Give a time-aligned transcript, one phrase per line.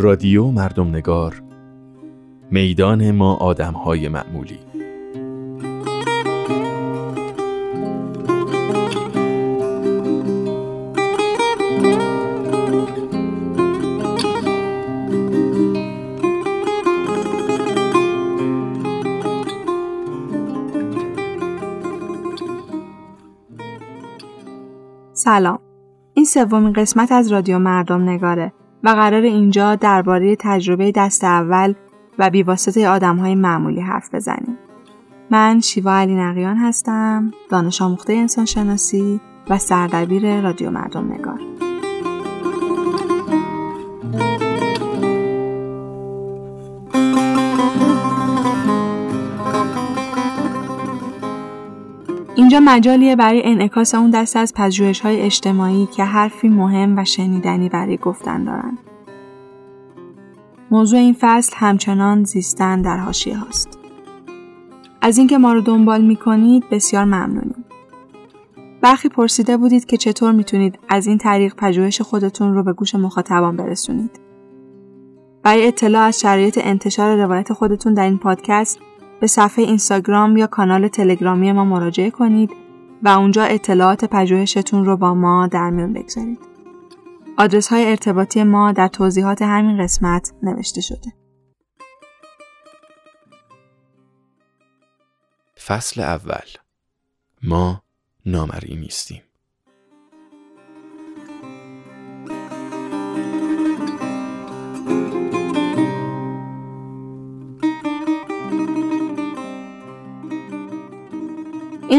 [0.00, 1.42] رادیو مردم نگار
[2.50, 4.58] میدان ما آدم های معمولی.
[25.12, 25.58] سلام.
[26.14, 28.52] این سومین قسمت از رادیو مردم نگاره.
[28.84, 31.74] و قرار اینجا درباره تجربه دست اول
[32.18, 34.58] و بیواسطه آدم های معمولی حرف بزنیم.
[35.30, 41.57] من شیوا علی نقیان هستم، دانش آموخته انسان شناسی و سردبیر رادیو مردم نگار.
[52.48, 57.68] اینجا مجالیه برای انعکاس اون دست از پژوهش های اجتماعی که حرفی مهم و شنیدنی
[57.68, 58.78] برای گفتن دارن.
[60.70, 63.78] موضوع این فصل همچنان زیستن در حاشیه هاست.
[65.02, 67.64] از اینکه ما رو دنبال می کنید بسیار ممنونیم.
[68.80, 73.56] برخی پرسیده بودید که چطور می‌تونید از این طریق پژوهش خودتون رو به گوش مخاطبان
[73.56, 74.20] برسونید.
[75.42, 78.78] برای اطلاع از شرایط انتشار روایت خودتون در این پادکست
[79.20, 82.50] به صفحه اینستاگرام یا کانال تلگرامی ما مراجعه کنید
[83.02, 86.38] و اونجا اطلاعات پژوهشتون رو با ما در میون بگذارید.
[87.38, 91.12] آدرس های ارتباطی ما در توضیحات همین قسمت نوشته شده.
[95.66, 96.46] فصل اول
[97.42, 97.82] ما
[98.26, 99.22] نامرئی نیستیم.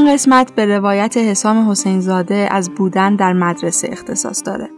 [0.10, 4.70] قسمت به روایت حسام حسین زاده از بودن در مدرسه اختصاص داره.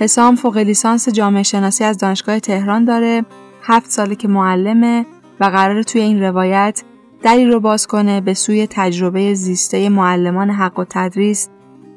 [0.00, 3.24] حسام فوق لیسانس جامعه شناسی از دانشگاه تهران داره،
[3.62, 5.06] هفت ساله که معلمه
[5.40, 6.82] و قرار توی این روایت
[7.22, 11.48] دری رو باز کنه به سوی تجربه زیسته معلمان حق و تدریس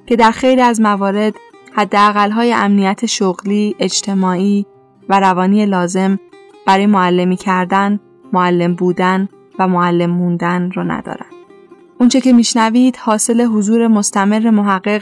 [0.06, 1.34] که در خیلی از موارد
[1.74, 4.66] حداقل‌های امنیت شغلی، اجتماعی
[5.10, 6.20] و روانی لازم
[6.68, 8.00] برای معلمی کردن،
[8.34, 11.26] معلم بودن و معلم موندن رو ندارن.
[12.02, 15.02] اونچه که میشنوید حاصل حضور مستمر محقق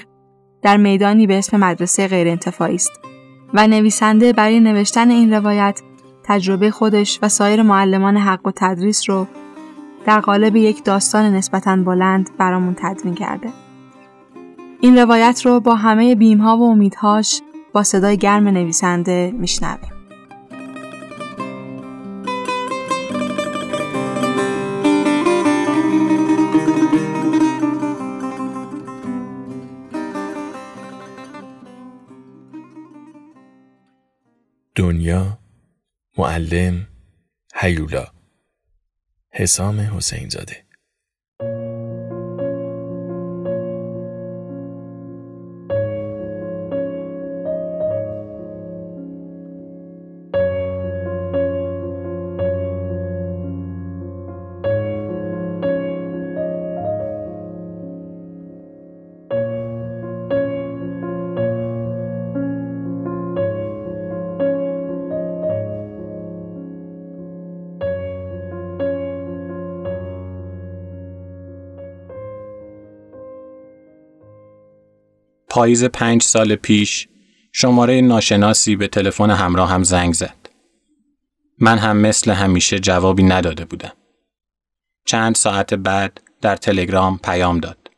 [0.61, 2.91] در میدانی به اسم مدرسه غیرانتفاعی است
[3.53, 5.81] و نویسنده برای نوشتن این روایت
[6.23, 9.27] تجربه خودش و سایر معلمان حق و تدریس رو
[10.05, 13.49] در قالب یک داستان نسبتاً بلند برامون تدوین کرده.
[14.81, 17.41] این روایت رو با همه بیمها و امیدهاش
[17.73, 19.98] با صدای گرم نویسنده میشنویم.
[34.79, 35.39] دنیا
[36.17, 36.87] معلم
[37.55, 38.07] هیولا
[39.31, 40.65] حسام حسین زاده
[75.59, 77.07] پاییز پنج سال پیش
[77.51, 80.49] شماره ناشناسی به تلفن همراه هم زنگ زد.
[81.57, 83.91] من هم مثل همیشه جوابی نداده بودم.
[85.05, 87.91] چند ساعت بعد در تلگرام پیام داد.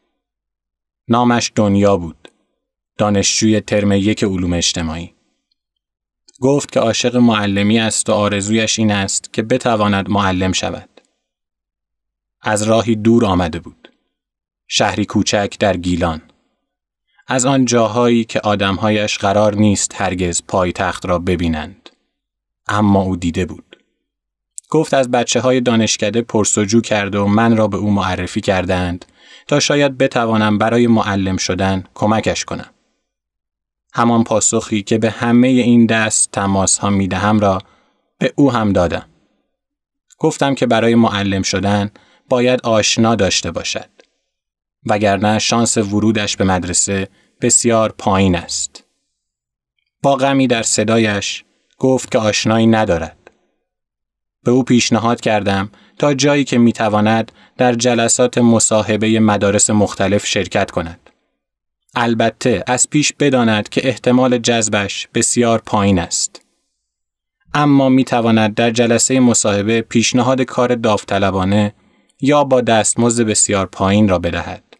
[1.07, 2.27] نامش دنیا بود.
[2.97, 5.13] دانشجوی ترم یک علوم اجتماعی.
[6.39, 11.01] گفت که عاشق معلمی است و آرزویش این است که بتواند معلم شود.
[12.41, 13.91] از راهی دور آمده بود.
[14.67, 16.21] شهری کوچک در گیلان.
[17.27, 21.89] از آن جاهایی که آدمهایش قرار نیست هرگز پایتخت را ببینند.
[22.67, 23.77] اما او دیده بود.
[24.69, 29.05] گفت از بچه های دانشکده پرسجو کرده و من را به او معرفی کردند
[29.47, 32.69] تا شاید بتوانم برای معلم شدن کمکش کنم.
[33.93, 37.61] همان پاسخی که به همه این دست تماس ها می دهم را
[38.17, 39.05] به او هم دادم.
[40.17, 41.91] گفتم که برای معلم شدن
[42.29, 43.89] باید آشنا داشته باشد.
[44.85, 47.07] وگرنه شانس ورودش به مدرسه
[47.41, 48.83] بسیار پایین است.
[50.01, 51.43] با غمی در صدایش
[51.77, 53.17] گفت که آشنایی ندارد.
[54.43, 61.09] به او پیشنهاد کردم تا جایی که می‌تواند در جلسات مصاحبه مدارس مختلف شرکت کند.
[61.95, 66.41] البته از پیش بداند که احتمال جذبش بسیار پایین است.
[67.53, 71.73] اما می تواند در جلسه مصاحبه پیشنهاد کار داوطلبانه
[72.21, 74.70] یا با دستمزد بسیار پایین را بدهد.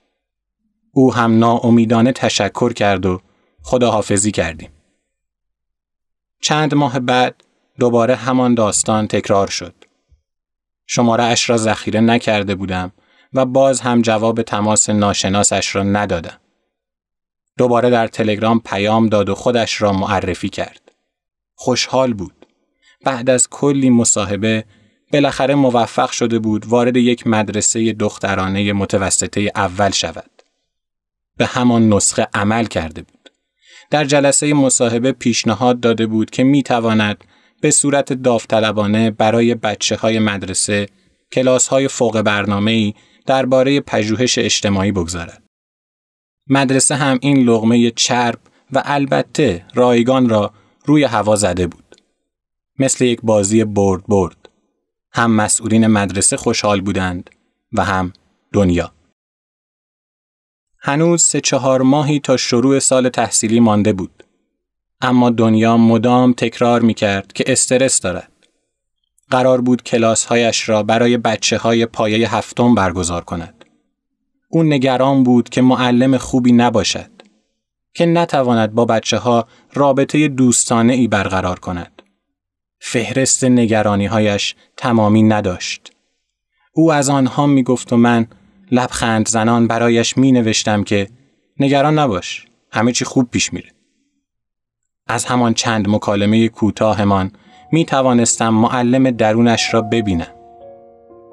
[0.92, 3.22] او هم ناامیدانه تشکر کرد و
[3.62, 4.70] خداحافظی کردیم.
[6.42, 7.44] چند ماه بعد
[7.80, 9.76] دوباره همان داستان تکرار شد.
[10.88, 12.92] شماره اش را ذخیره نکرده بودم
[13.34, 16.38] و باز هم جواب تماس ناشناسش را ندادم.
[17.58, 20.92] دوباره در تلگرام پیام داد و خودش را معرفی کرد.
[21.56, 22.46] خوشحال بود.
[23.06, 24.66] بعد از کلی مصاحبه
[25.14, 30.31] بالاخره موفق شده بود وارد یک مدرسه دخترانه متوسطه اول شود.
[31.38, 33.30] به همان نسخه عمل کرده بود.
[33.90, 37.24] در جلسه مصاحبه پیشنهاد داده بود که می تواند
[37.62, 40.88] به صورت داوطلبانه برای بچه های مدرسه
[41.32, 42.94] کلاس های فوق برنامه ای
[43.26, 45.44] درباره پژوهش اجتماعی بگذارد.
[46.48, 48.40] مدرسه هم این لغمه چرب
[48.72, 50.54] و البته رایگان را
[50.86, 51.96] روی هوا زده بود.
[52.80, 54.50] مثل یک بازی برد برد.
[55.14, 57.30] هم مسئولین مدرسه خوشحال بودند
[57.74, 58.14] و هم
[58.54, 58.92] دنیا.
[60.84, 64.24] هنوز سه چهار ماهی تا شروع سال تحصیلی مانده بود.
[65.02, 68.32] اما دنیا مدام تکرار می کرد که استرس دارد.
[69.30, 73.66] قرار بود کلاسهایش را برای بچه های پایه هفتم برگزار کند.
[74.50, 77.12] او نگران بود که معلم خوبی نباشد.
[77.94, 82.02] که نتواند با بچه ها رابطه دوستانه ای برقرار کند.
[82.80, 85.92] فهرست نگرانی هایش تمامی نداشت.
[86.74, 88.28] او از آنها می گفت و من
[88.72, 91.08] لبخند زنان برایش می نوشتم که
[91.60, 93.70] نگران نباش همه چی خوب پیش میره.
[95.08, 97.32] از همان چند مکالمه کوتاهمان
[97.72, 100.28] می توانستم معلم درونش را ببینم.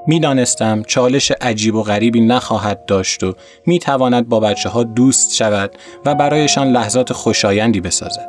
[0.06, 3.35] می دانستم چالش عجیب و غریبی نخواهد داشت و
[3.67, 5.70] می تواند با بچه ها دوست شود
[6.05, 8.29] و برایشان لحظات خوشایندی بسازد.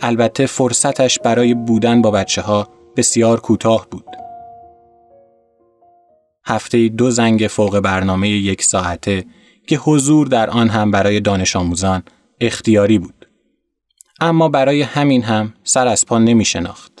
[0.00, 4.25] البته فرصتش برای بودن با بچه ها بسیار کوتاه بود.
[6.46, 9.24] هفته دو زنگ فوق برنامه یک ساعته
[9.66, 12.02] که حضور در آن هم برای دانش آموزان
[12.40, 13.28] اختیاری بود.
[14.20, 16.92] اما برای همین هم سر از پا نمی شناخت.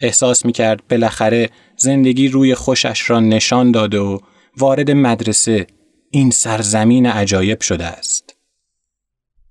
[0.00, 4.18] احساس می کرد بالاخره زندگی روی خوشش را نشان داده و
[4.56, 5.66] وارد مدرسه
[6.10, 8.36] این سرزمین عجایب شده است.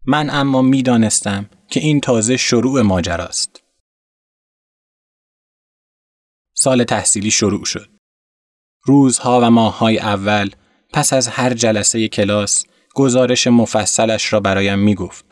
[0.06, 3.64] من اما می دانستم که این تازه شروع ماجراست.
[6.54, 7.99] سال تحصیلی شروع شد.
[8.84, 10.50] روزها و ماههای اول
[10.94, 12.66] پس از هر جلسه کلاس
[12.96, 15.26] گزارش مفصلش را برایم می گفت.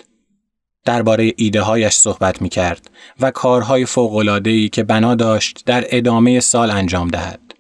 [0.85, 2.89] درباره ایده هایش صحبت می کرد
[3.19, 7.53] و کارهای فوقلادهی که بنا داشت در ادامه سال انجام دهد.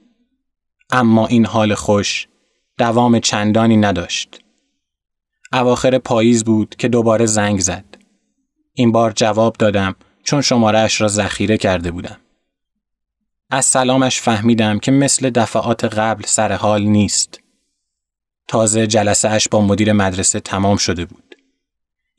[0.89, 2.27] اما این حال خوش
[2.77, 4.41] دوام چندانی نداشت.
[5.53, 7.85] اواخر پاییز بود که دوباره زنگ زد.
[8.73, 12.17] این بار جواب دادم چون شمارهش را ذخیره کرده بودم.
[13.49, 17.39] از سلامش فهمیدم که مثل دفعات قبل سر حال نیست.
[18.47, 21.35] تازه جلسه اش با مدیر مدرسه تمام شده بود.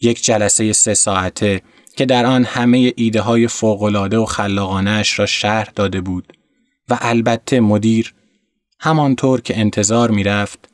[0.01, 1.63] یک جلسه سه ساعته
[1.97, 6.33] که در آن همه ایده های فوقلاده و خلاقانه اش را شرح داده بود
[6.89, 8.15] و البته مدیر
[8.81, 10.69] همانطور که انتظار می رفت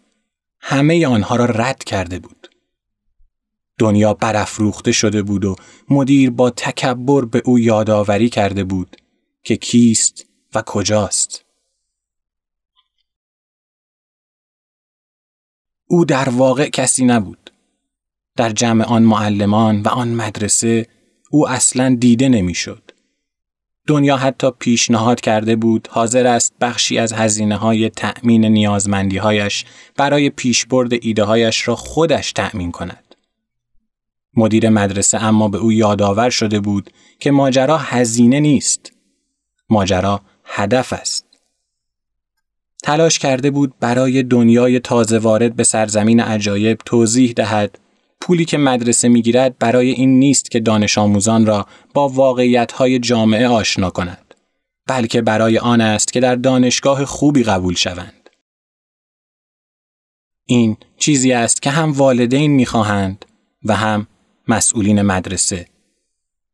[0.61, 2.49] همه آنها را رد کرده بود.
[3.79, 5.57] دنیا برافروخته شده بود و
[5.90, 8.97] مدیر با تکبر به او یادآوری کرده بود
[9.43, 11.44] که کیست و کجاست؟
[15.87, 17.50] او در واقع کسی نبود.
[18.37, 20.87] در جمع آن معلمان و آن مدرسه
[21.30, 22.90] او اصلا دیده نمی‌شد.
[23.87, 29.64] دنیا حتی پیشنهاد کرده بود حاضر است بخشی از هزینه های تأمین نیازمندی هایش
[29.96, 33.14] برای پیشبرد ایده هایش را خودش تأمین کند.
[34.37, 38.92] مدیر مدرسه اما به او یادآور شده بود که ماجرا هزینه نیست.
[39.70, 41.27] ماجرا هدف است.
[42.83, 47.79] تلاش کرده بود برای دنیای تازه وارد به سرزمین عجایب توضیح دهد.
[48.21, 53.91] پولی که مدرسه می‌گیرد برای این نیست که دانش آموزان را با واقعیت‌های جامعه آشنا
[53.91, 54.35] کند
[54.87, 58.31] بلکه برای آن است که در دانشگاه خوبی قبول شوند.
[60.47, 63.25] این چیزی است که هم والدین می‌خواهند
[63.65, 64.07] و هم
[64.49, 65.67] مسئولین مدرسه.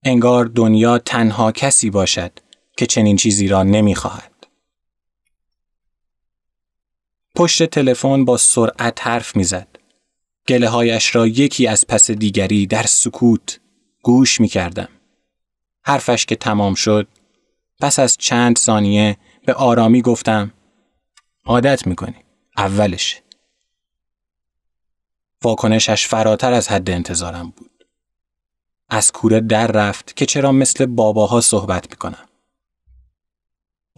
[0.05, 2.33] انگار دنیا تنها کسی باشد
[2.81, 4.47] که چنین چیزی را نمی‌خواهد.
[7.35, 9.69] پشت تلفن با سرعت حرف می‌زد.
[10.49, 13.61] گله هایش را یکی از پس دیگری در سکوت
[14.03, 14.89] گوش می کردم.
[15.83, 17.09] حرفش که تمام شد
[17.81, 20.53] پس از چند ثانیه به آرامی گفتم
[21.45, 22.25] عادت می‌کنی
[22.57, 23.23] اولش
[25.43, 27.85] واکنشش فراتر از حد انتظارم بود
[28.89, 32.30] از کوره در رفت که چرا مثل باباها صحبت می‌کنم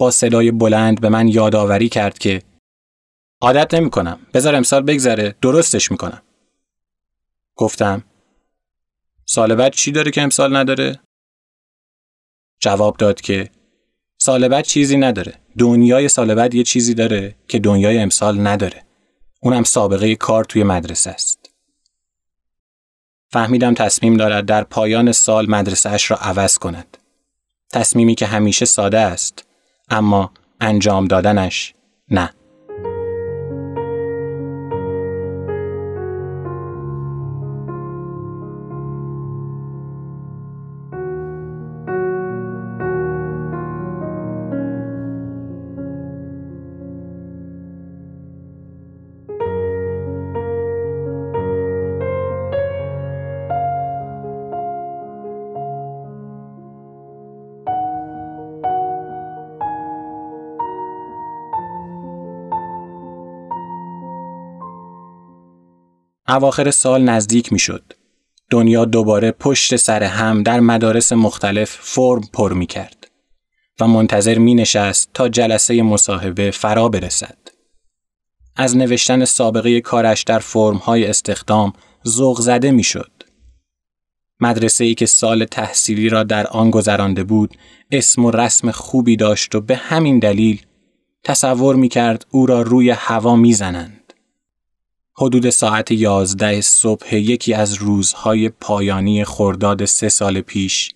[0.02, 2.42] با صدای بلند به من یادآوری کرد که
[3.40, 4.18] عادت نمی کنم.
[4.34, 6.22] بذار امسال بگذره درستش می کنم.
[7.56, 8.04] گفتم
[9.26, 11.00] سال بعد چی داره که امسال نداره؟
[12.60, 13.50] جواب داد که
[14.18, 15.34] سال بعد چیزی نداره.
[15.58, 18.84] دنیای سال بعد یه چیزی داره که دنیای امسال نداره.
[19.40, 21.50] اونم سابقه کار توی مدرسه است.
[23.30, 26.96] فهمیدم تصمیم دارد در پایان سال مدرسه اش را عوض کند.
[27.72, 29.51] تصمیمی که همیشه ساده است
[29.90, 31.74] اما انجام دادنش
[32.10, 32.30] نه.
[66.32, 67.92] اواخر سال نزدیک می شد.
[68.50, 73.10] دنیا دوباره پشت سر هم در مدارس مختلف فرم پر می کرد
[73.80, 77.38] و منتظر می نشست تا جلسه مصاحبه فرا برسد.
[78.56, 80.42] از نوشتن سابقه کارش در
[80.84, 81.72] های استخدام
[82.08, 83.10] ذوق زده می شد.
[84.40, 87.56] مدرسه ای که سال تحصیلی را در آن گذرانده بود
[87.90, 90.62] اسم و رسم خوبی داشت و به همین دلیل
[91.24, 94.01] تصور می کرد او را روی هوا می زنند.
[95.14, 100.94] حدود ساعت یازده صبح یکی از روزهای پایانی خرداد سه سال پیش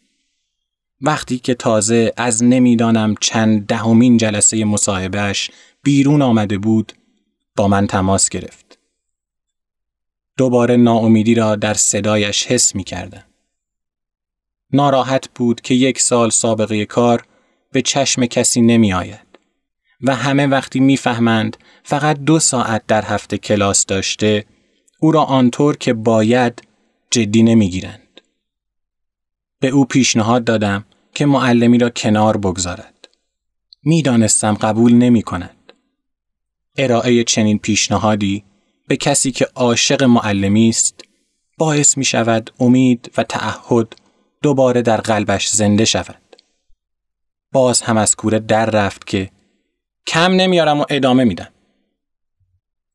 [1.00, 5.50] وقتی که تازه از نمی‌دانم چند دهمین جلسه مصاحبهش
[5.82, 6.92] بیرون آمده بود
[7.56, 8.78] با من تماس گرفت.
[10.36, 13.24] دوباره ناامیدی را در صدایش حس می کردم.
[14.72, 17.24] ناراحت بود که یک سال سابقه کار
[17.72, 19.25] به چشم کسی نمی آید.
[20.00, 24.44] و همه وقتی می‌فهمند فقط دو ساعت در هفته کلاس داشته
[25.00, 26.62] او را آنطور که باید
[27.10, 28.20] جدی نمی‌گیرند.
[29.60, 30.84] به او پیشنهاد دادم
[31.14, 33.08] که معلمی را کنار بگذارد.
[33.82, 35.72] می‌دانستم قبول نمی کند.
[36.76, 38.44] ارائه چنین پیشنهادی
[38.88, 41.00] به کسی که عاشق معلمی است
[41.58, 43.96] باعث می شود امید و تعهد
[44.42, 46.36] دوباره در قلبش زنده شود.
[47.52, 49.30] باز هم از کوره در رفت که
[50.06, 51.48] کم نمیارم و ادامه میدم.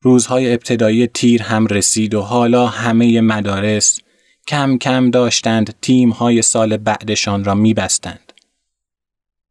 [0.01, 3.99] روزهای ابتدایی تیر هم رسید و حالا همه مدارس
[4.47, 8.33] کم کم داشتند تیمهای سال بعدشان را میبستند.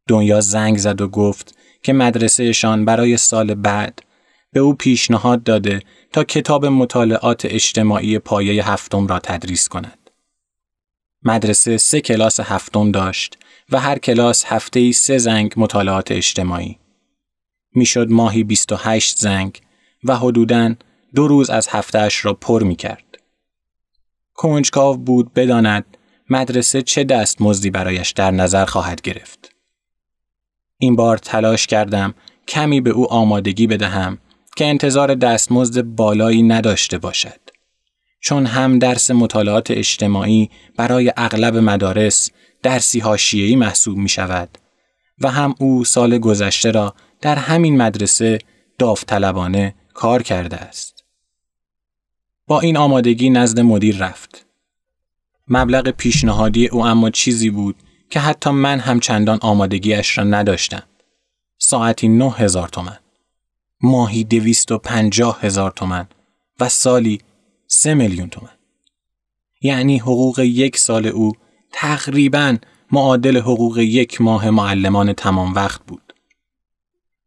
[0.07, 4.03] دنیا زنگ زد و گفت که مدرسهشان برای سال بعد
[4.51, 5.81] به او پیشنهاد داده
[6.13, 10.09] تا کتاب مطالعات اجتماعی پایه هفتم را تدریس کند.
[11.23, 13.37] مدرسه سه کلاس هفتم داشت
[13.69, 16.80] و هر کلاس هفته ای سه زنگ مطالعات اجتماعی.
[17.75, 19.61] می‌شد ماهی 28 زنگ
[20.03, 20.73] و حدوداً
[21.15, 23.17] دو روز از هفتهش را پر می کرد.
[24.33, 25.97] کنجکاو بود بداند
[26.29, 29.55] مدرسه چه دست مزدی برایش در نظر خواهد گرفت.
[30.77, 32.13] این بار تلاش کردم
[32.47, 34.17] کمی به او آمادگی بدهم
[34.55, 37.39] که انتظار دستمزد بالایی نداشته باشد.
[38.19, 42.29] چون هم درس مطالعات اجتماعی برای اغلب مدارس
[42.63, 44.57] درسی هاشیه‌ای محسوب می شود
[45.21, 48.39] و هم او سال گذشته را در همین مدرسه
[48.79, 51.03] داوطلبانه کار کرده است.
[52.47, 54.45] با این آمادگی نزد مدیر رفت.
[55.47, 57.75] مبلغ پیشنهادی او اما چیزی بود
[58.09, 60.83] که حتی من هم چندان آمادگیش را نداشتم.
[61.57, 62.97] ساعتی نه هزار تومن.
[63.81, 66.07] ماهی دویست و پنجاه هزار تومن
[66.59, 67.21] و سالی
[67.67, 68.57] سه میلیون تومن.
[69.61, 71.33] یعنی حقوق یک سال او
[71.71, 72.57] تقریبا
[72.91, 76.00] معادل حقوق یک ماه معلمان تمام وقت بود.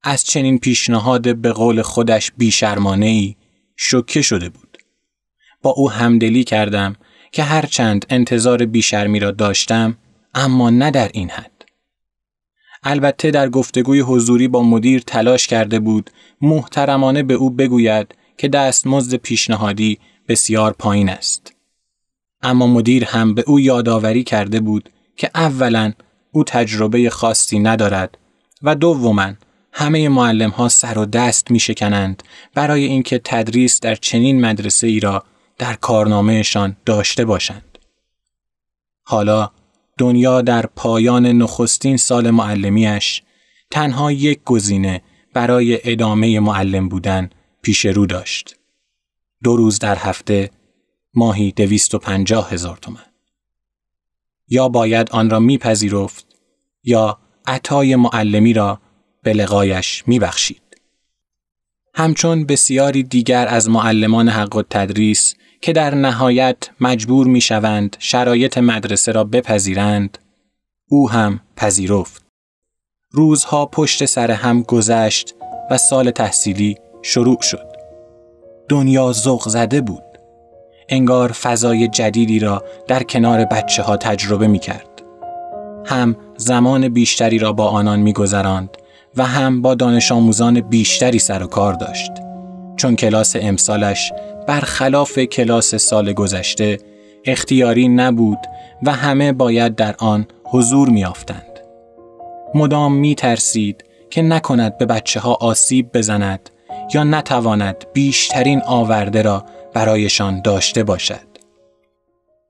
[0.07, 3.35] از چنین پیشنهاد به قول خودش بیشرمانه ای
[3.77, 4.79] شکه شده بود.
[5.63, 6.97] با او همدلی کردم
[7.33, 9.97] که هرچند انتظار بیشرمی را داشتم
[10.35, 11.65] اما نه در این حد.
[12.83, 19.15] البته در گفتگوی حضوری با مدیر تلاش کرده بود محترمانه به او بگوید که دستمزد
[19.15, 21.53] پیشنهادی بسیار پایین است.
[22.43, 25.93] اما مدیر هم به او یادآوری کرده بود که اولا
[26.33, 28.19] او تجربه خاصی ندارد
[28.63, 29.33] و دوما
[29.77, 32.23] همه معلم ها سر و دست می شکنند
[32.55, 35.25] برای اینکه تدریس در چنین مدرسه ای را
[35.59, 37.79] در کارنامهشان داشته باشند.
[39.03, 39.51] حالا
[39.99, 43.23] دنیا در پایان نخستین سال معلمیش
[43.71, 45.03] تنها یک گزینه
[45.33, 47.31] برای ادامه معلم بودن
[47.63, 48.57] پیش رو داشت.
[49.43, 50.51] دو روز در هفته
[51.15, 53.07] ماهی دویست و پنجاه هزار تومن.
[54.49, 56.27] یا باید آن را میپذیرفت
[56.85, 58.81] یا عطای معلمی را
[59.25, 60.63] به لقایش میبخشید.
[61.95, 68.59] همچون بسیاری دیگر از معلمان حق و تدریس که در نهایت مجبور می شوند شرایط
[68.59, 70.19] مدرسه را بپذیرند،
[70.89, 72.25] او هم پذیرفت.
[73.11, 75.35] روزها پشت سر هم گذشت
[75.71, 77.67] و سال تحصیلی شروع شد.
[78.69, 80.03] دنیا زغ زده بود.
[80.89, 85.03] انگار فضای جدیدی را در کنار بچه ها تجربه می کرد.
[85.87, 88.77] هم زمان بیشتری را با آنان می گذراند
[89.17, 92.13] و هم با دانش آموزان بیشتری سر و کار داشت.
[92.77, 94.13] چون کلاس امسالش
[94.47, 96.79] برخلاف کلاس سال گذشته
[97.25, 98.39] اختیاری نبود
[98.83, 101.61] و همه باید در آن حضور میافتند.
[102.55, 106.51] مدام می ترسید که نکند به بچه ها آسیب بزند
[106.95, 109.45] یا نتواند بیشترین آورده را
[109.75, 111.35] برایشان داشته باشد.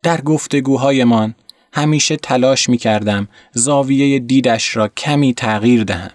[0.02, 1.34] در گفتگوهایمان
[1.72, 6.10] همیشه تلاش می کردم زاویه دیدش را کمی تغییر دهم.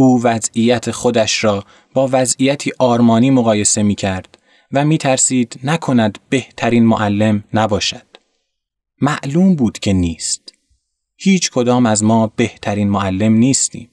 [0.00, 1.64] او وضعیت خودش را
[1.94, 4.38] با وضعیتی آرمانی مقایسه می کرد
[4.72, 8.06] و می ترسید نکند بهترین معلم نباشد.
[9.00, 10.54] معلوم بود که نیست.
[11.16, 13.90] هیچ کدام از ما بهترین معلم نیستیم.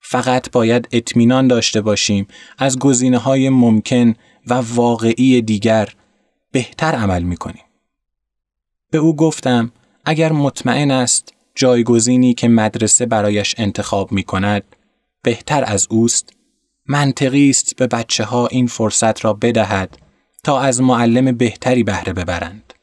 [0.00, 2.26] فقط باید اطمینان داشته باشیم
[2.58, 4.14] از گزینه های ممکن
[4.46, 5.88] و واقعی دیگر
[6.52, 7.64] بهتر عمل می کنیم.
[8.90, 9.72] به او گفتم
[10.04, 14.64] اگر مطمئن است جایگزینی که مدرسه برایش انتخاب می کند
[15.24, 16.32] بهتر از اوست
[16.86, 19.98] منطقی است به بچه ها این فرصت را بدهد
[20.44, 22.74] تا از معلم بهتری بهره ببرند.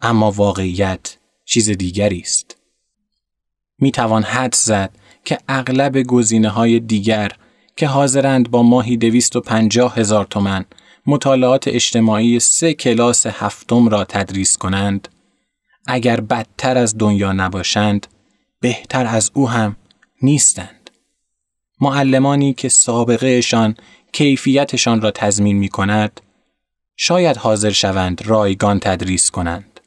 [0.00, 2.56] اما واقعیت چیز دیگری است.
[3.78, 4.90] می توان حد زد
[5.24, 7.32] که اغلب گزینه های دیگر
[7.76, 10.64] که حاضرند با ماهی دویست و پنجاه هزار تومن
[11.06, 15.08] مطالعات اجتماعی سه کلاس هفتم را تدریس کنند
[15.86, 18.06] اگر بدتر از دنیا نباشند
[18.60, 19.76] بهتر از او هم
[20.22, 20.81] نیستند.
[21.82, 23.74] معلمانی که سابقهشان
[24.12, 26.20] کیفیتشان را تضمین می کند
[26.96, 29.80] شاید حاضر شوند رایگان تدریس کنند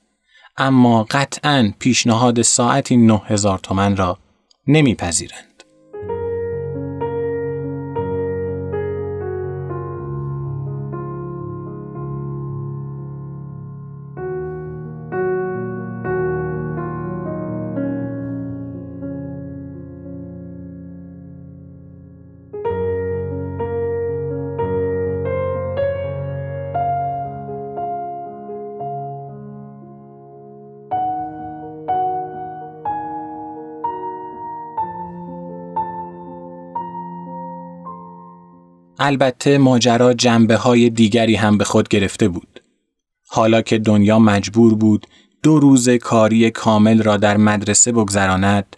[0.57, 4.17] اما قطعا پیشنهاد ساعتی نه هزار تومن را
[4.67, 5.54] نمیپذیرند.
[39.05, 42.59] البته ماجرا جنبه های دیگری هم به خود گرفته بود.
[43.27, 45.07] حالا که دنیا مجبور بود
[45.43, 48.75] دو روز کاری کامل را در مدرسه بگذراند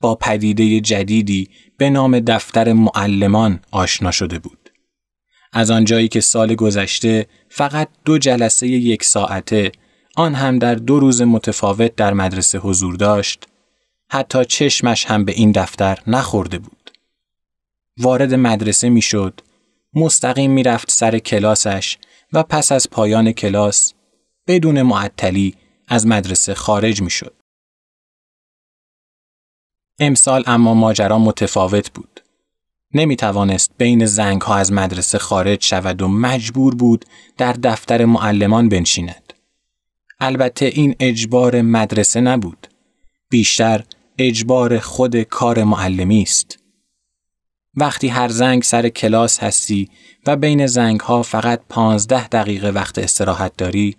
[0.00, 4.70] با پدیده جدیدی به نام دفتر معلمان آشنا شده بود.
[5.52, 9.72] از آنجایی که سال گذشته فقط دو جلسه یک ساعته
[10.16, 13.44] آن هم در دو روز متفاوت در مدرسه حضور داشت
[14.10, 16.90] حتی چشمش هم به این دفتر نخورده بود.
[17.98, 19.40] وارد مدرسه می‌شد
[19.94, 21.98] مستقیم می‌رفت سر کلاسش
[22.32, 23.94] و پس از پایان کلاس
[24.46, 25.54] بدون معطلی
[25.88, 27.34] از مدرسه خارج می‌شد.
[29.98, 32.20] امسال اما ماجرا متفاوت بود.
[32.94, 37.04] نمی توانست بین زنگ ها از مدرسه خارج شود و مجبور بود
[37.36, 39.32] در دفتر معلمان بنشیند.
[40.20, 42.66] البته این اجبار مدرسه نبود.
[43.30, 43.84] بیشتر
[44.18, 46.58] اجبار خود کار معلمی است.
[47.74, 49.88] وقتی هر زنگ سر کلاس هستی
[50.26, 53.96] و بین زنگ ها فقط پانزده دقیقه وقت استراحت داری،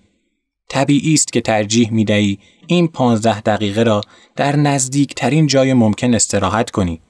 [0.70, 4.02] طبیعی است که ترجیح می دهی این پانزده دقیقه را
[4.36, 7.02] در نزدیکترین جای ممکن استراحت کنی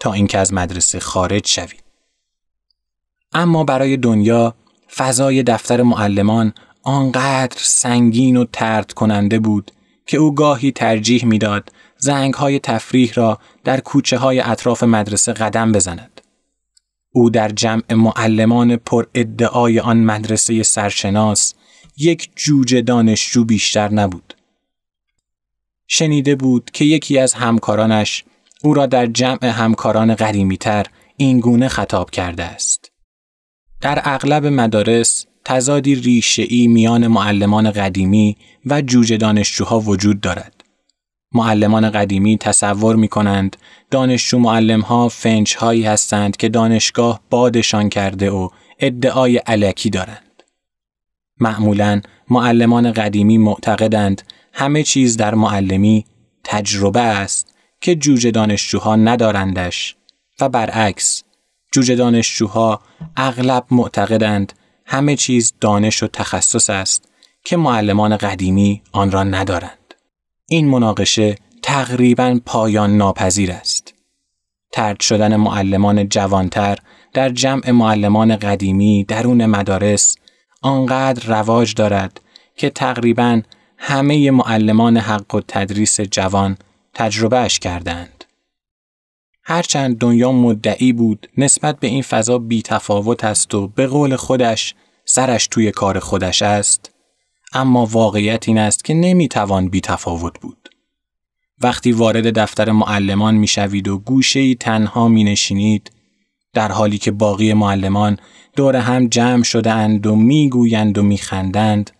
[0.00, 1.76] تا اینکه از مدرسه خارج شوی.
[3.32, 4.54] اما برای دنیا
[4.96, 6.52] فضای دفتر معلمان
[6.82, 9.70] آنقدر سنگین و ترد کننده بود
[10.06, 15.72] که او گاهی ترجیح می‌داد زنگ های تفریح را در کوچه های اطراف مدرسه قدم
[15.72, 16.20] بزند.
[17.12, 21.54] او در جمع معلمان پر ادعای آن مدرسه سرشناس
[21.96, 24.34] یک جوجه دانشجو بیشتر نبود.
[25.86, 28.24] شنیده بود که یکی از همکارانش
[28.62, 32.92] او را در جمع همکاران قدیمیتر این گونه خطاب کرده است.
[33.80, 40.57] در اغلب مدارس تزادی ریشه‌ای میان معلمان قدیمی و جوجه دانشجوها وجود دارد.
[41.32, 43.56] معلمان قدیمی تصور می کنند
[43.90, 50.42] دانشجو معلم ها فنچ هایی هستند که دانشگاه بادشان کرده و ادعای علکی دارند.
[51.40, 56.04] معمولا معلمان قدیمی معتقدند همه چیز در معلمی
[56.44, 59.96] تجربه است که جوجه دانشجوها ندارندش
[60.40, 61.24] و برعکس
[61.72, 62.80] جوجه دانشجوها
[63.16, 64.52] اغلب معتقدند
[64.86, 67.08] همه چیز دانش و تخصص است
[67.44, 69.87] که معلمان قدیمی آن را ندارند.
[70.50, 73.94] این مناقشه تقریبا پایان ناپذیر است.
[74.72, 76.78] ترد شدن معلمان جوانتر
[77.12, 80.16] در جمع معلمان قدیمی درون مدارس
[80.62, 82.20] آنقدر رواج دارد
[82.56, 83.42] که تقریبا
[83.78, 86.58] همه معلمان حق و تدریس جوان
[86.94, 88.24] تجربهش کردند.
[89.44, 94.74] هرچند دنیا مدعی بود نسبت به این فضا بی تفاوت است و به قول خودش
[95.04, 96.90] سرش توی کار خودش است،
[97.52, 100.68] اما واقعیت این است که نمی‌توان بی تفاوت بود.
[101.60, 105.90] وقتی وارد دفتر معلمان می‌شوید و گوشه ای تنها می نشینید
[106.52, 108.18] در حالی که باقی معلمان
[108.56, 111.90] دور هم جمع شده اند و می‌گویند و میخندند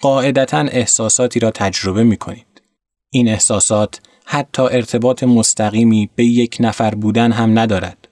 [0.00, 2.62] قاعدتا احساساتی را تجربه می کنید.
[3.10, 8.08] این احساسات حتی ارتباط مستقیمی به یک نفر بودن هم ندارد.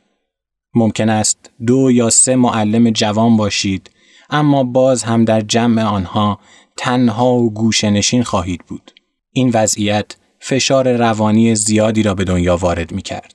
[0.75, 3.91] ممکن است دو یا سه معلم جوان باشید
[4.35, 6.39] اما باز هم در جمع آنها
[6.77, 8.93] تنها و گوشنشین خواهید بود.
[9.33, 13.35] این وضعیت فشار روانی زیادی را به دنیا وارد می کرد.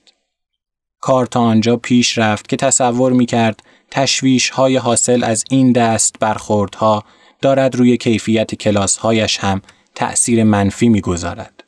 [1.00, 6.16] کار تا آنجا پیش رفت که تصور می کرد تشویش های حاصل از این دست
[6.20, 7.04] برخوردها
[7.42, 9.62] دارد روی کیفیت کلاس هایش هم
[9.94, 11.64] تأثیر منفی می گذارد.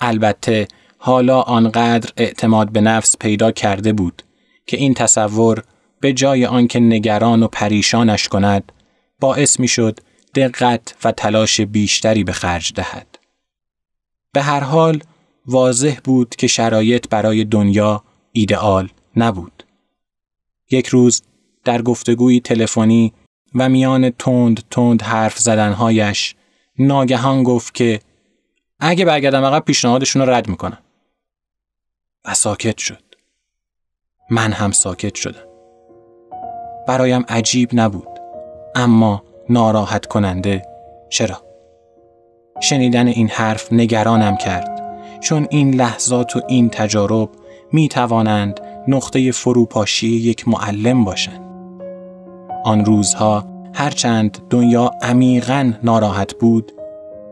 [0.00, 4.22] البته حالا آنقدر اعتماد به نفس پیدا کرده بود
[4.66, 5.64] که این تصور
[6.00, 8.72] به جای آنکه نگران و پریشانش کند
[9.20, 10.00] باعث می شد
[10.34, 13.18] دقت و تلاش بیشتری به خرج دهد.
[14.32, 15.02] به هر حال
[15.46, 19.64] واضح بود که شرایط برای دنیا ایدئال نبود.
[20.70, 21.22] یک روز
[21.64, 23.12] در گفتگوی تلفنی
[23.54, 26.34] و میان تند تند حرف زدنهایش
[26.78, 28.00] ناگهان گفت که
[28.80, 30.78] اگه برگردم عقب پیشنهادشون رو رد می‌کنم.
[32.24, 33.02] و ساکت شد.
[34.30, 35.45] من هم ساکت شدم.
[36.86, 38.08] برایم عجیب نبود.
[38.74, 40.62] اما ناراحت کننده
[41.08, 41.36] چرا؟
[42.60, 44.82] شنیدن این حرف نگرانم کرد
[45.20, 47.30] چون این لحظات و این تجارب
[47.72, 51.40] می توانند نقطه فروپاشی یک معلم باشند.
[52.64, 53.44] آن روزها
[53.74, 56.72] هرچند دنیا عمیقا ناراحت بود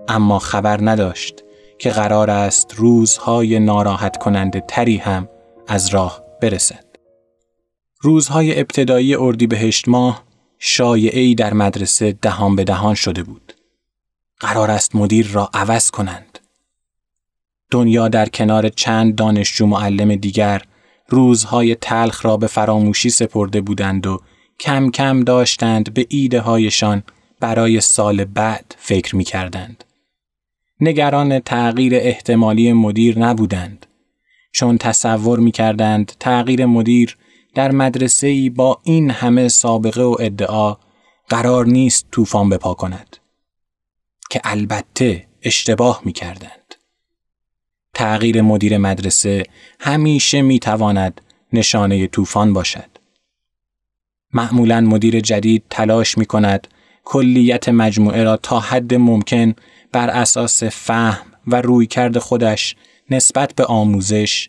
[0.08, 1.44] اما خبر نداشت
[1.78, 5.28] که قرار است روزهای ناراحت کننده تری هم
[5.68, 6.83] از راه برسد.
[8.04, 10.24] روزهای ابتدایی اردیبهشت ماه
[10.58, 13.52] شایعی در مدرسه دهان به دهان شده بود.
[14.40, 16.38] قرار است مدیر را عوض کنند.
[17.70, 20.62] دنیا در کنار چند دانشجو معلم دیگر
[21.08, 24.20] روزهای تلخ را به فراموشی سپرده بودند و
[24.60, 27.02] کم کم داشتند به ایده هایشان
[27.40, 29.84] برای سال بعد فکر می کردند.
[30.80, 33.86] نگران تغییر احتمالی مدیر نبودند
[34.52, 37.16] چون تصور می کردند تغییر مدیر
[37.54, 40.76] در مدرسه ای با این همه سابقه و ادعا
[41.28, 43.16] قرار نیست طوفان بپا کند
[44.30, 46.74] که البته اشتباه می کردند.
[47.94, 49.42] تغییر مدیر مدرسه
[49.80, 51.20] همیشه می تواند
[51.52, 52.90] نشانه طوفان باشد.
[54.32, 56.68] معمولا مدیر جدید تلاش می کند
[57.04, 59.54] کلیت مجموعه را تا حد ممکن
[59.92, 62.76] بر اساس فهم و رویکرد خودش
[63.10, 64.48] نسبت به آموزش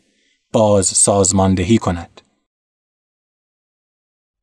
[0.52, 2.22] باز سازماندهی کند.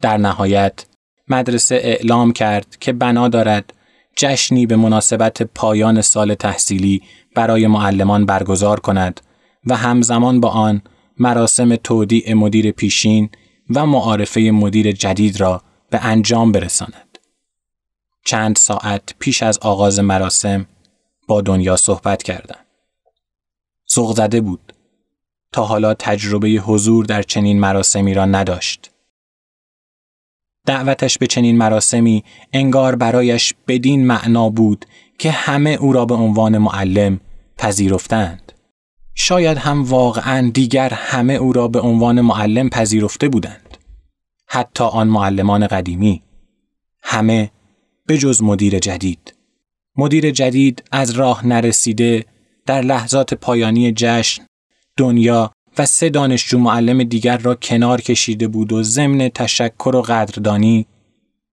[0.02, 0.84] در نهایت
[1.28, 3.72] مدرسه اعلام کرد که بنا دارد
[4.16, 7.02] جشنی به مناسبت پایان سال تحصیلی
[7.34, 9.20] برای معلمان برگزار کند
[9.66, 10.82] و همزمان با آن
[11.18, 13.30] مراسم تودیع مدیر پیشین
[13.70, 17.18] و معارفه مدیر جدید را به انجام برساند.
[18.24, 20.66] چند ساعت پیش از آغاز مراسم
[21.28, 22.58] با دنیا صحبت کردم.
[23.86, 24.72] سوق زده بود.
[25.52, 28.91] تا حالا تجربه حضور در چنین مراسمی را نداشت.
[30.66, 34.86] دعوتش به چنین مراسمی انگار برایش بدین معنا بود
[35.18, 37.20] که همه او را به عنوان معلم
[37.58, 38.52] پذیرفتند.
[39.14, 43.76] شاید هم واقعا دیگر همه او را به عنوان معلم پذیرفته بودند.
[44.46, 46.22] حتی آن معلمان قدیمی.
[47.02, 47.50] همه
[48.06, 49.34] به جز مدیر جدید.
[49.96, 52.24] مدیر جدید از راه نرسیده
[52.66, 54.42] در لحظات پایانی جشن
[54.96, 60.86] دنیا و سه دانشجو معلم دیگر را کنار کشیده بود و ضمن تشکر و قدردانی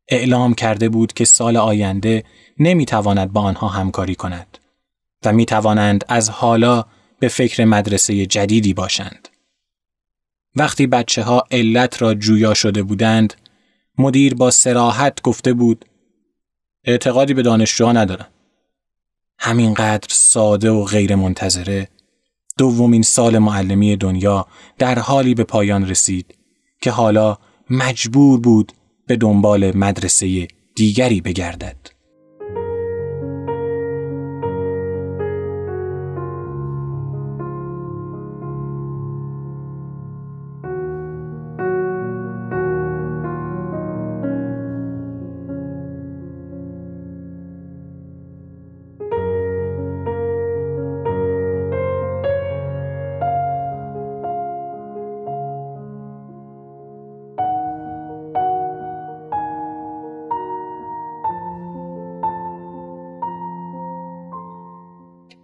[0.08, 2.24] اعلام کرده بود که سال آینده
[2.60, 4.58] نمی‌تواند با آنها همکاری کند
[5.26, 6.86] و می توانند از حالا
[7.20, 9.30] به فکر مدرسه جدیدی باشند.
[10.56, 13.34] وقتی بچه ها علت را جویا شده بودند،
[13.98, 15.86] مدیر با سراحت گفته بود
[16.84, 18.28] اعتقادی به دانشجوها ندارم.
[19.40, 21.88] همینقدر ساده و غیر منتظره
[22.60, 24.46] دومین سال معلمی دنیا
[24.78, 26.36] در حالی به پایان رسید
[26.82, 27.38] که حالا
[27.70, 28.72] مجبور بود
[29.08, 31.99] به دنبال مدرسه دیگری بگردد.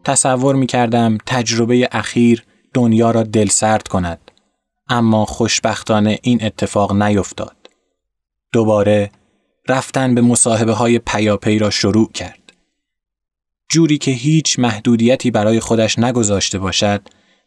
[0.06, 4.32] تصور می کردم تجربه اخیر دنیا را دلسرد کند.
[4.90, 7.56] اما خوشبختانه این اتفاق نیفتاد.
[8.52, 9.12] دوباره
[9.70, 12.54] رفتن به مصاحبه های پیاپی را شروع کرد.
[13.70, 17.02] جوری که هیچ محدودیتی برای خودش نگذاشته باشد،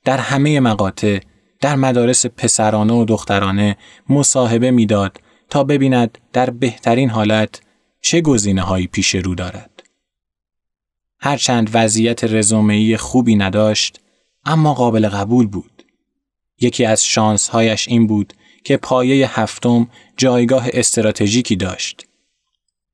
[0.04, 1.18] در همه مقاطع
[1.60, 3.76] در مدارس پسرانه و دخترانه
[4.08, 7.60] مصاحبه می‌داد تا ببیند در بهترین حالت
[8.00, 9.77] چه گزینه هایی پیش رو دارد.
[11.20, 14.00] هرچند وضعیت رزومه‌ای خوبی نداشت
[14.44, 15.84] اما قابل قبول بود.
[16.60, 18.32] یکی از شانسهایش این بود
[18.64, 22.06] که پایه هفتم جایگاه استراتژیکی داشت.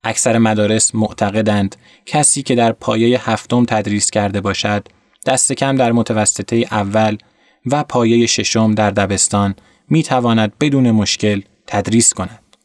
[0.05, 4.89] اکثر مدارس معتقدند کسی که در پایه هفتم تدریس کرده باشد
[5.27, 7.17] دست کم در متوسطه اول
[7.67, 9.55] و پایه ششم در دبستان
[9.89, 12.57] می تواند بدون مشکل تدریس کند.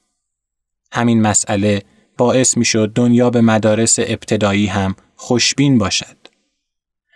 [0.91, 1.83] همین مسئله
[2.17, 6.17] باعث می شد دنیا به مدارس ابتدایی هم خوشبین باشد.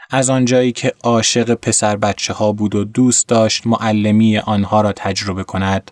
[0.09, 5.43] از آنجایی که عاشق پسر بچه ها بود و دوست داشت معلمی آنها را تجربه
[5.43, 5.91] کند،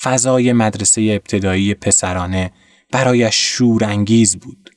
[0.00, 2.52] فضای مدرسه ابتدایی پسرانه
[2.92, 4.70] برایش شورانگیز بود.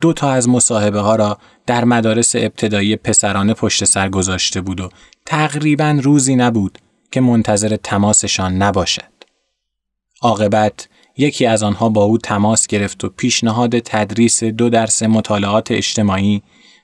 [0.00, 4.88] دو تا از مصاحبه ها را در مدارس ابتدایی پسرانه پشت سر گذاشته بود و
[5.26, 6.78] تقریبا روزی نبود
[7.10, 9.12] که منتظر تماسشان نباشد.
[10.22, 10.88] عاقبت
[11.20, 16.42] یکی از آنها با او تماس گرفت و پیشنهاد تدریس دو درس مطالعات اجتماعی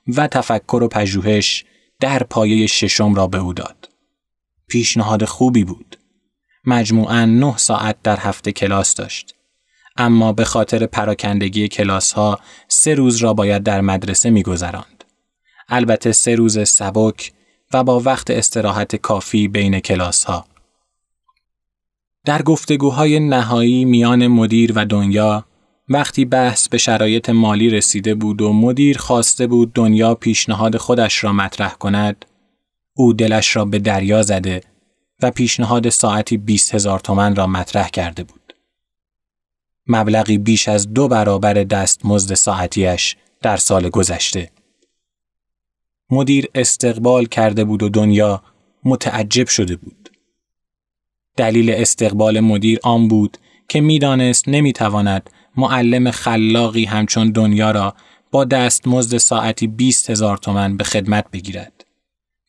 [0.09, 1.65] و تفکر و پژوهش
[2.01, 3.89] در پایه ششم را به او داد.
[4.69, 5.99] پیشنهاد خوبی بود.
[6.65, 9.35] مجموعاً نه ساعت در هفته کلاس داشت.
[9.97, 15.05] اما به خاطر پراکندگی کلاس ها سه روز را باید در مدرسه می گذراند.
[15.69, 17.33] البته سه روز سبک
[17.73, 20.47] و با وقت استراحت کافی بین کلاس ها.
[22.27, 25.45] در گفتگوهای نهایی میان مدیر و دنیا
[25.89, 31.33] وقتی بحث به شرایط مالی رسیده بود و مدیر خواسته بود دنیا پیشنهاد خودش را
[31.33, 32.25] مطرح کند
[32.95, 34.61] او دلش را به دریا زده
[35.23, 38.55] و پیشنهاد ساعتی 20 هزار تومن را مطرح کرده بود.
[39.87, 44.51] مبلغی بیش از دو برابر دست مزد ساعتیش در سال گذشته.
[46.11, 48.43] مدیر استقبال کرده بود و دنیا
[48.85, 50.06] متعجب شده بود.
[51.37, 57.95] دلیل استقبال مدیر آن بود که می‌دانست نمی‌تواند معلم خلاقی همچون دنیا را
[58.31, 61.85] با دستمزد ساعتی 20 هزار تومن به خدمت بگیرد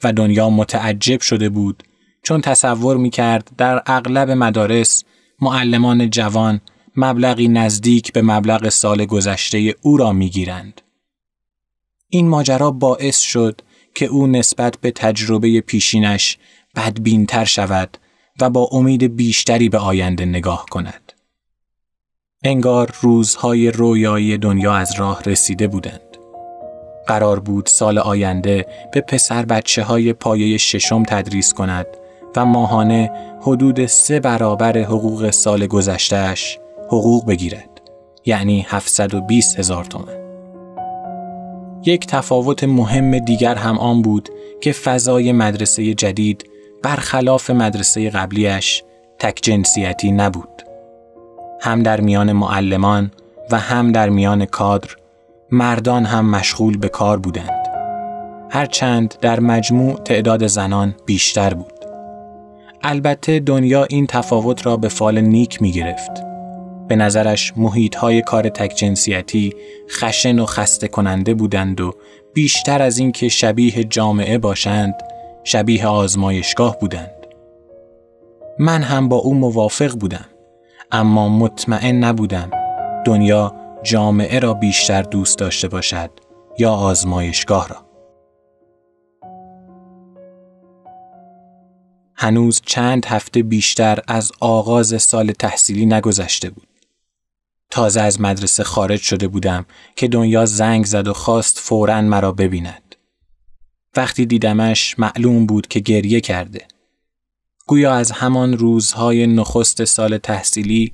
[0.04, 1.84] و دنیا متعجب شده بود
[2.24, 5.04] چون تصور می کرد در اغلب مدارس
[5.42, 6.62] معلمان جوان
[6.96, 10.82] مبلغی نزدیک به مبلغ سال گذشته او را می گیرند.
[12.10, 13.62] این ماجرا باعث شد
[13.96, 16.38] که او نسبت به تجربه پیشینش
[16.76, 17.98] بدبینتر شود
[18.42, 21.14] و با امید بیشتری به آینده نگاه کند.
[22.44, 26.02] انگار روزهای رویایی دنیا از راه رسیده بودند.
[27.08, 31.86] قرار بود سال آینده به پسر بچه های پایه ششم تدریس کند
[32.36, 37.70] و ماهانه حدود سه برابر حقوق سال گذشتهش حقوق بگیرد.
[38.26, 40.18] یعنی 720 هزار تومن.
[41.86, 44.30] یک تفاوت مهم دیگر هم آن بود
[44.62, 46.50] که فضای مدرسه جدید
[46.84, 48.84] برخلاف مدرسه قبلیش
[49.20, 50.64] تک جنسیتی نبود.
[51.62, 53.12] هم در میان معلمان
[53.52, 54.90] و هم در میان کادر
[55.52, 57.68] مردان هم مشغول به کار بودند.
[58.50, 61.74] هرچند در مجموع تعداد زنان بیشتر بود.
[62.84, 66.12] البته دنیا این تفاوت را به فال نیک می گرفت.
[66.88, 69.54] به نظرش محیط های کار تک جنسیتی
[69.90, 71.94] خشن و خسته کننده بودند و
[72.34, 74.94] بیشتر از اینکه شبیه جامعه باشند
[75.50, 77.28] شبیه آزمایشگاه بودند.
[78.60, 80.26] من هم با او موافق بودم
[80.92, 82.52] اما مطمئن نبودم
[83.06, 86.10] دنیا جامعه را بیشتر دوست داشته باشد
[86.60, 87.76] یا آزمایشگاه را.
[92.16, 96.68] هنوز چند هفته بیشتر از آغاز سال تحصیلی نگذشته بود.
[97.70, 102.87] تازه از مدرسه خارج شده بودم که دنیا زنگ زد و خواست فوراً مرا ببیند.
[103.98, 106.68] وقتی دیدمش معلوم بود که گریه کرده.
[107.68, 110.94] گویا از همان روزهای نخست سال تحصیلی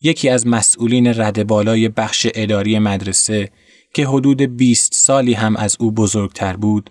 [0.00, 3.50] یکی از مسئولین رد بالای بخش اداری مدرسه
[3.94, 6.90] که حدود 20 سالی هم از او بزرگتر بود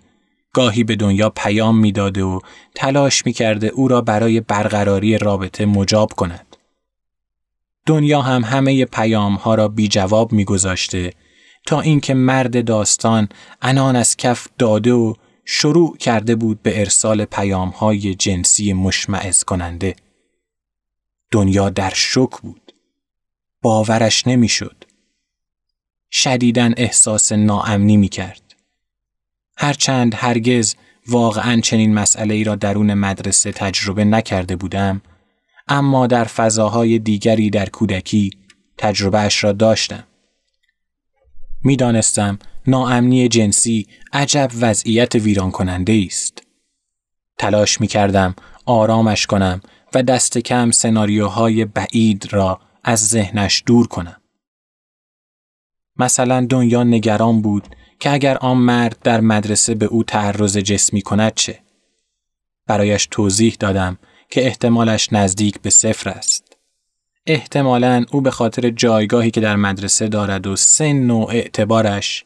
[0.52, 2.40] گاهی به دنیا پیام می‌داده و
[2.74, 6.56] تلاش می‌کرده او را برای برقراری رابطه مجاب کند.
[7.86, 11.12] دنیا هم همه پیام ها را بی جواب میگذاشته
[11.66, 13.28] تا اینکه مرد داستان
[13.62, 15.14] انان از کف داده و
[15.50, 19.96] شروع کرده بود به ارسال پیام های جنسی مشمعز کننده.
[21.30, 22.72] دنیا در شک بود.
[23.62, 24.84] باورش نمی‌شد.
[26.10, 28.54] شدیدن احساس ناامنی می کرد.
[29.56, 30.74] هرچند هرگز
[31.06, 35.02] واقعا چنین مسئله ای را درون مدرسه تجربه نکرده بودم،
[35.68, 38.30] اما در فضاهای دیگری در کودکی
[38.78, 40.04] تجربه اش را داشتم.
[41.64, 46.42] می‌دانستم ناامنی جنسی عجب وضعیت ویران کننده است.
[47.38, 48.34] تلاش می کردم
[48.66, 49.60] آرامش کنم
[49.94, 54.16] و دست کم سناریوهای بعید را از ذهنش دور کنم.
[55.96, 57.68] مثلا دنیا نگران بود
[58.00, 61.58] که اگر آن مرد در مدرسه به او تعرض جسمی کند چه؟
[62.66, 63.98] برایش توضیح دادم
[64.30, 66.56] که احتمالش نزدیک به صفر است.
[67.26, 72.24] احتمالا او به خاطر جایگاهی که در مدرسه دارد و سن و اعتبارش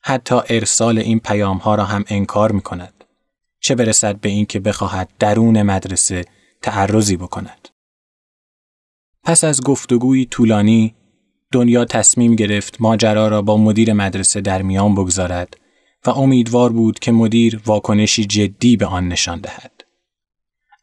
[0.00, 3.04] حتی ارسال این پیام ها را هم انکار می کند.
[3.60, 6.24] چه برسد به اینکه بخواهد درون مدرسه
[6.62, 7.68] تعرضی بکند.
[9.24, 10.94] پس از گفتگوی طولانی
[11.52, 15.56] دنیا تصمیم گرفت ماجرا را با مدیر مدرسه در میان بگذارد
[16.06, 19.84] و امیدوار بود که مدیر واکنشی جدی به آن نشان دهد.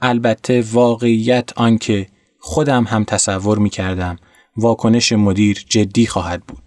[0.02, 2.08] البته واقعیت آنکه
[2.40, 4.18] خودم هم تصور می کردم
[4.58, 6.65] واکنش مدیر جدی خواهد بود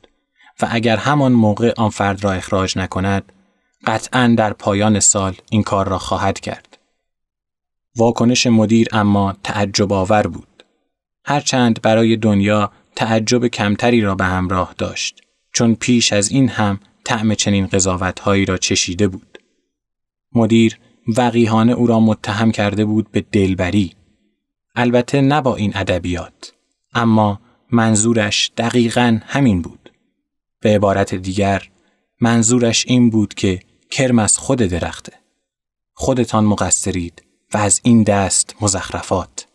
[0.63, 3.33] و اگر همان موقع آن فرد را اخراج نکند
[3.87, 6.79] قطعا در پایان سال این کار را خواهد کرد.
[7.97, 10.65] واکنش مدیر اما تعجب آور بود.
[11.25, 15.21] هرچند برای دنیا تعجب کمتری را به همراه داشت
[15.53, 19.39] چون پیش از این هم طعم چنین قضاوتهایی را چشیده بود.
[20.35, 20.79] مدیر
[21.17, 23.93] وقیهانه او را متهم کرده بود به دلبری.
[24.75, 26.53] البته نه با این ادبیات
[26.95, 27.41] اما
[27.73, 29.78] منظورش دقیقا همین بود.
[30.61, 31.69] به عبارت دیگر
[32.21, 35.13] منظورش این بود که کرم از خود درخته.
[35.95, 37.23] خودتان مقصرید
[37.55, 39.47] و از این دست مزخرفات.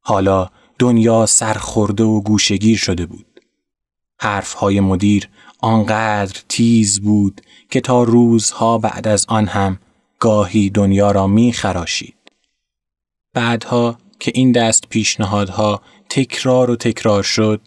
[0.00, 3.40] حالا دنیا سرخورده و گوشگیر شده بود.
[4.20, 9.78] حرفهای مدیر آنقدر تیز بود که تا روزها بعد از آن هم
[10.18, 12.14] گاهی دنیا را می خراشید.
[13.34, 17.60] بعدها که این دست پیشنهادها تکرار و تکرار شد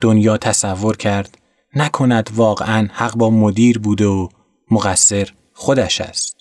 [0.00, 1.38] دنیا تصور کرد
[1.74, 4.28] نکند واقعا حق با مدیر بوده و
[4.70, 6.36] مقصر خودش است.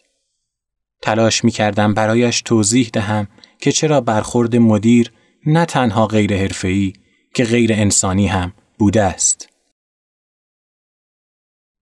[1.01, 3.27] تلاش می کردم برایش توضیح دهم
[3.59, 5.11] که چرا برخورد مدیر
[5.45, 6.93] نه تنها غیر حرفه‌ای
[7.33, 9.49] که غیر انسانی هم بوده است.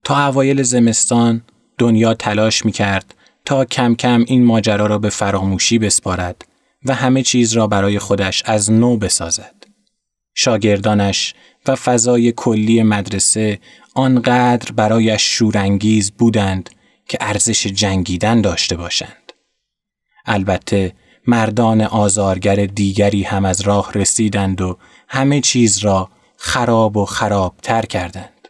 [0.03, 1.41] تا اوایل زمستان
[1.77, 6.45] دنیا تلاش می کرد تا کم کم این ماجرا را به فراموشی بسپارد
[6.85, 9.64] و همه چیز را برای خودش از نو بسازد.
[10.35, 11.33] شاگردانش
[11.67, 13.59] و فضای کلی مدرسه
[13.93, 16.69] آنقدر برایش شورانگیز بودند
[17.07, 19.33] که ارزش جنگیدن داشته باشند.
[20.25, 20.93] البته
[21.27, 27.81] مردان آزارگر دیگری هم از راه رسیدند و همه چیز را خراب و خراب تر
[27.81, 28.47] کردند.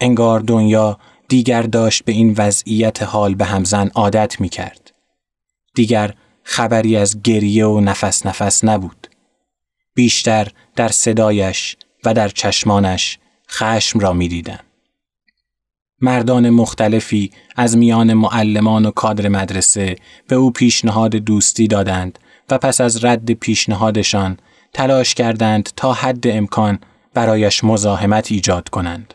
[0.00, 0.98] انگار دنیا
[1.28, 4.94] دیگر داشت به این وضعیت حال به همزن عادت می کرد.
[5.74, 9.13] دیگر خبری از گریه و نفس نفس نبود.
[9.94, 13.18] بیشتر در صدایش و در چشمانش
[13.50, 14.60] خشم را می دیدم.
[16.00, 19.96] مردان مختلفی از میان معلمان و کادر مدرسه
[20.28, 22.18] به او پیشنهاد دوستی دادند
[22.50, 24.36] و پس از رد پیشنهادشان
[24.72, 26.78] تلاش کردند تا حد امکان
[27.14, 29.14] برایش مزاحمت ایجاد کنند.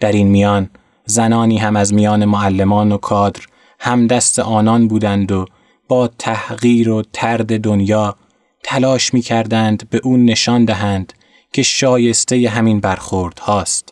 [0.00, 0.70] در این میان
[1.04, 3.42] زنانی هم از میان معلمان و کادر
[3.80, 5.46] هم دست آنان بودند و
[5.88, 8.16] با تحقیر و ترد دنیا
[8.62, 11.12] تلاش می کردند به او نشان دهند
[11.52, 13.88] که شایسته همین برخورد هاست.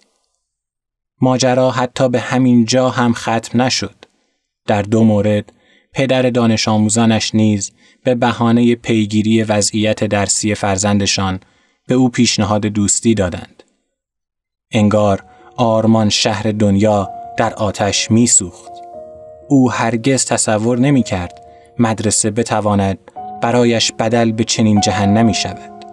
[1.20, 4.04] ماجرا حتی به همین جا هم ختم نشد.
[4.66, 5.52] در دو مورد
[5.92, 7.72] پدر دانش آموزانش نیز
[8.04, 11.40] به بهانه پیگیری وضعیت درسی فرزندشان
[11.86, 13.62] به او پیشنهاد دوستی دادند.
[14.72, 15.24] انگار
[15.56, 18.72] آرمان شهر دنیا در آتش میسوخت.
[19.48, 21.40] او هرگز تصور نمی کرد
[21.78, 22.98] مدرسه بتواند
[23.42, 25.84] برایش بدل به چنین جهنمی شود.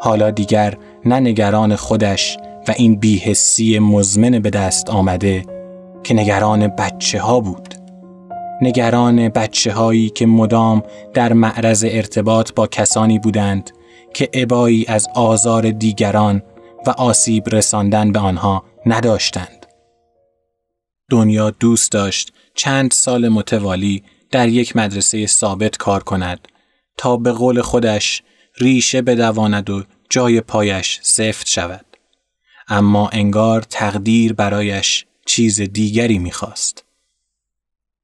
[0.00, 0.74] حالا دیگر
[1.04, 2.38] نه نگران خودش
[2.68, 5.44] و این بیهسی مزمن به دست آمده
[6.04, 7.74] که نگران بچه ها بود.
[8.62, 10.82] نگران بچه هایی که مدام
[11.14, 13.70] در معرض ارتباط با کسانی بودند
[14.14, 16.42] که عبایی از آزار دیگران
[16.86, 19.66] و آسیب رساندن به آنها نداشتند.
[21.10, 26.48] دنیا دوست داشت چند سال متوالی در یک مدرسه ثابت کار کند
[26.96, 28.22] تا به قول خودش
[28.56, 31.84] ریشه بدواند و جای پایش سفت شود.
[32.68, 36.84] اما انگار تقدیر برایش چیز دیگری می‌خواست.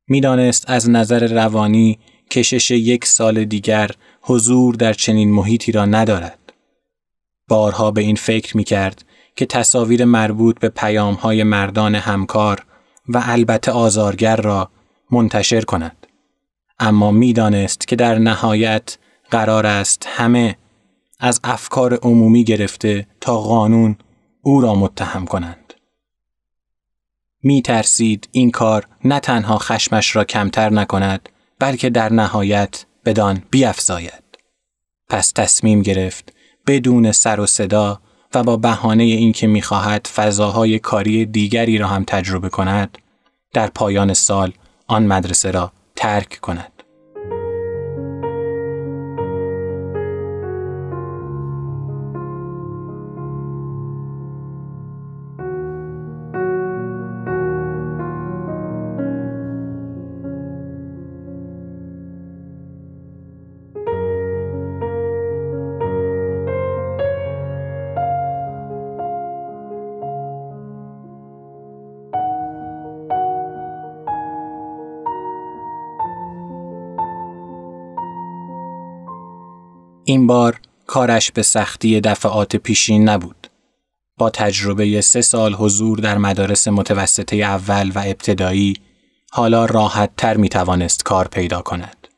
[0.08, 1.98] می‌دانست از نظر روانی
[2.30, 6.38] کشش یک سال دیگر حضور در چنین محیطی را ندارد.
[7.48, 9.04] بارها به این فکر می کرد
[9.36, 12.66] که تصاویر مربوط به پیام های مردان همکار
[13.08, 14.70] و البته آزارگر را
[15.10, 16.03] منتشر کند.
[16.78, 18.98] اما می‌دانست که در نهایت
[19.30, 20.56] قرار است همه
[21.20, 23.96] از افکار عمومی گرفته تا قانون
[24.42, 25.74] او را متهم کنند.
[27.42, 34.24] می ترسید این کار نه تنها خشمش را کمتر نکند بلکه در نهایت بدان بیافزاید.
[35.08, 36.32] پس تصمیم گرفت
[36.66, 38.00] بدون سر و صدا
[38.34, 42.98] و با بهانه اینکه می‌خواهد فضاهای کاری دیگری را هم تجربه کند
[43.52, 44.52] در پایان سال
[44.86, 46.73] آن مدرسه را ترک کند.
[80.04, 83.46] این بار کارش به سختی دفعات پیشین نبود.
[84.18, 88.74] با تجربه سه سال حضور در مدارس متوسطه اول و ابتدایی
[89.30, 92.08] حالا راحت تر می توانست کار پیدا کند.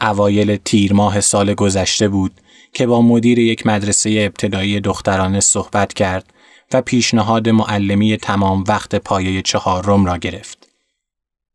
[0.00, 2.40] اوایل تیر ماه سال گذشته بود
[2.74, 6.32] که با مدیر یک مدرسه ابتدایی دخترانه صحبت کرد
[6.72, 10.65] و پیشنهاد معلمی تمام وقت پایه چهارم را گرفت.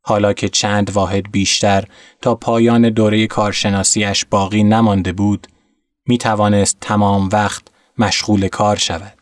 [0.01, 1.83] حالا که چند واحد بیشتر
[2.21, 5.47] تا پایان دوره کارشناسیش باقی نمانده بود،
[6.05, 7.63] می توانست تمام وقت
[7.97, 9.17] مشغول کار شود.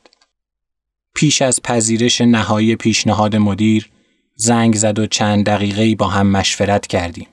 [1.15, 3.89] پیش از پذیرش نهایی پیشنهاد مدیر
[4.35, 7.27] زنگ زد و چند دقیقه با هم مشورت کردیم.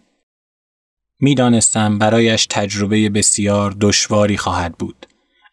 [1.20, 5.06] می‌دانستم برایش تجربه بسیار دشواری خواهد بود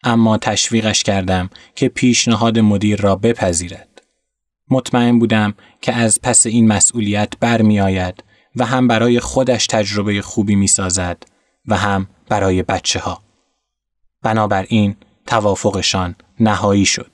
[0.04, 3.93] اما تشویقش کردم که پیشنهاد مدیر را بپذیرد.
[4.70, 8.24] مطمئن بودم که از پس این مسئولیت برمیآید
[8.56, 11.22] و هم برای خودش تجربه خوبی می سازد
[11.66, 13.22] و هم برای بچه ها.
[14.22, 14.96] بنابراین
[15.26, 17.10] توافقشان نهایی شد.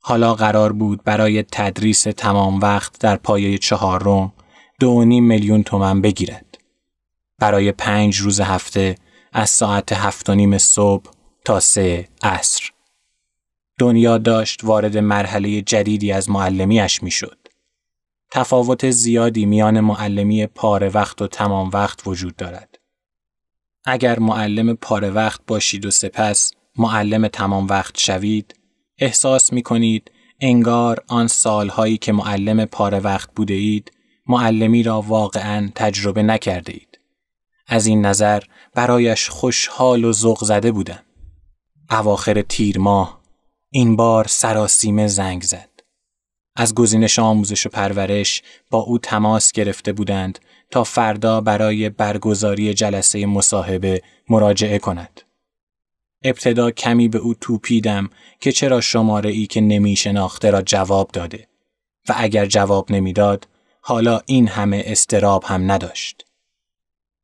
[0.00, 4.32] حالا قرار بود برای تدریس تمام وقت در پایه چهارم
[4.80, 6.58] دو نیم میلیون تومن بگیرد.
[7.38, 8.94] برای پنج روز هفته
[9.32, 11.10] از ساعت هفت و نیم صبح
[11.44, 12.70] تا سه عصر.
[13.78, 17.38] دنیا داشت وارد مرحله جدیدی از معلمیش می‌شد.
[18.30, 22.78] تفاوت زیادی میان معلمی پاره وقت و تمام وقت وجود دارد.
[23.84, 28.54] اگر معلم پاره وقت باشید و سپس معلم تمام وقت شوید،
[28.98, 30.10] احساس می کنید
[30.40, 33.92] انگار آن سالهایی که معلم پاره وقت بوده اید،
[34.26, 36.98] معلمی را واقعا تجربه نکرده اید.
[37.66, 38.42] از این نظر
[38.74, 41.02] برایش خوشحال و ذوق زده بودم.
[41.90, 43.17] اواخر تیر ماه
[43.70, 45.68] این بار سراسیمه زنگ زد.
[46.56, 50.38] از گزینش آموزش و پرورش با او تماس گرفته بودند
[50.70, 55.20] تا فردا برای برگزاری جلسه مصاحبه مراجعه کند.
[56.24, 58.10] ابتدا کمی به او توپیدم
[58.40, 61.48] که چرا شماره ای که نمی شناخته را جواب داده
[62.08, 63.48] و اگر جواب نمی‌داد
[63.80, 66.24] حالا این همه استراب هم نداشت.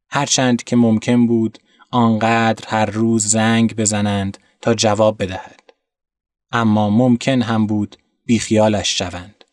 [0.09, 1.59] هرچند که ممکن بود
[1.90, 5.64] آنقدر هر روز زنگ بزنند تا جواب بدهد.
[6.55, 9.44] اما ممکن هم بود بیخیالش شوند.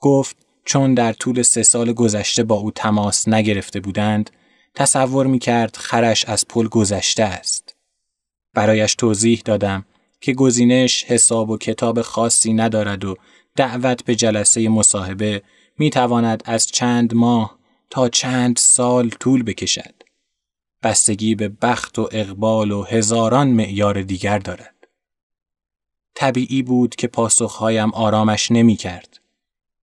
[0.00, 4.30] گفت چون در طول سه سال گذشته با او تماس نگرفته بودند،
[4.74, 7.76] تصور می کرد خرش از پل گذشته است.
[8.54, 9.84] برایش توضیح دادم
[10.20, 13.16] که گزینش حساب و کتاب خاصی ندارد و
[13.56, 15.42] دعوت به جلسه مصاحبه
[15.78, 17.58] می تواند از چند ماه
[17.90, 19.94] تا چند سال طول بکشد.
[20.82, 24.75] بستگی به بخت و اقبال و هزاران معیار دیگر دارد.
[26.16, 29.20] طبیعی بود که پاسخهایم آرامش نمی کرد.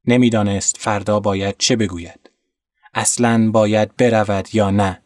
[0.05, 2.29] نمی‌دانست فردا باید چه بگوید.
[2.93, 5.01] اصلا باید برود یا نه.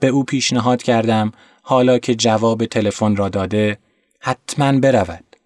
[0.00, 1.32] به او پیشنهاد کردم
[1.62, 3.78] حالا که جواب تلفن را داده
[4.20, 5.36] حتما برود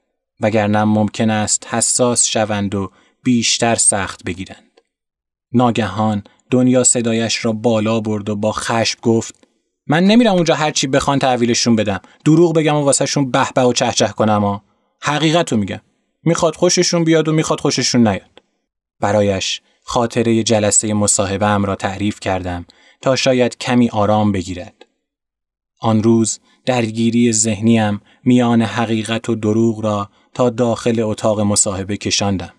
[0.40, 2.90] وگرنه ممکن است حساس شوند و
[3.22, 4.80] بیشتر سخت بگیرند.
[5.53, 9.38] ناگهان دنیا صدایش را بالا برد و با خشم گفت
[9.89, 12.01] من نمیرم اونجا هرچی بخوان تحویلشون بدم.
[12.24, 14.62] دروغ بگم و واسهشون به به و چهچه کنم ها.
[15.03, 15.80] حقیقت رو میگم.
[16.22, 18.43] می‌خواد خوششون بیاد و می‌خواد خوششون نیاد.
[19.01, 22.66] برایش خاطره جلسه مصاحبه ام را تعریف کردم
[23.01, 24.86] تا شاید کمی آرام بگیرد.
[25.80, 32.53] آن روز درگیری ذهنیم میان حقیقت و دروغ را تا داخل اتاق مصاحبه کشاندم.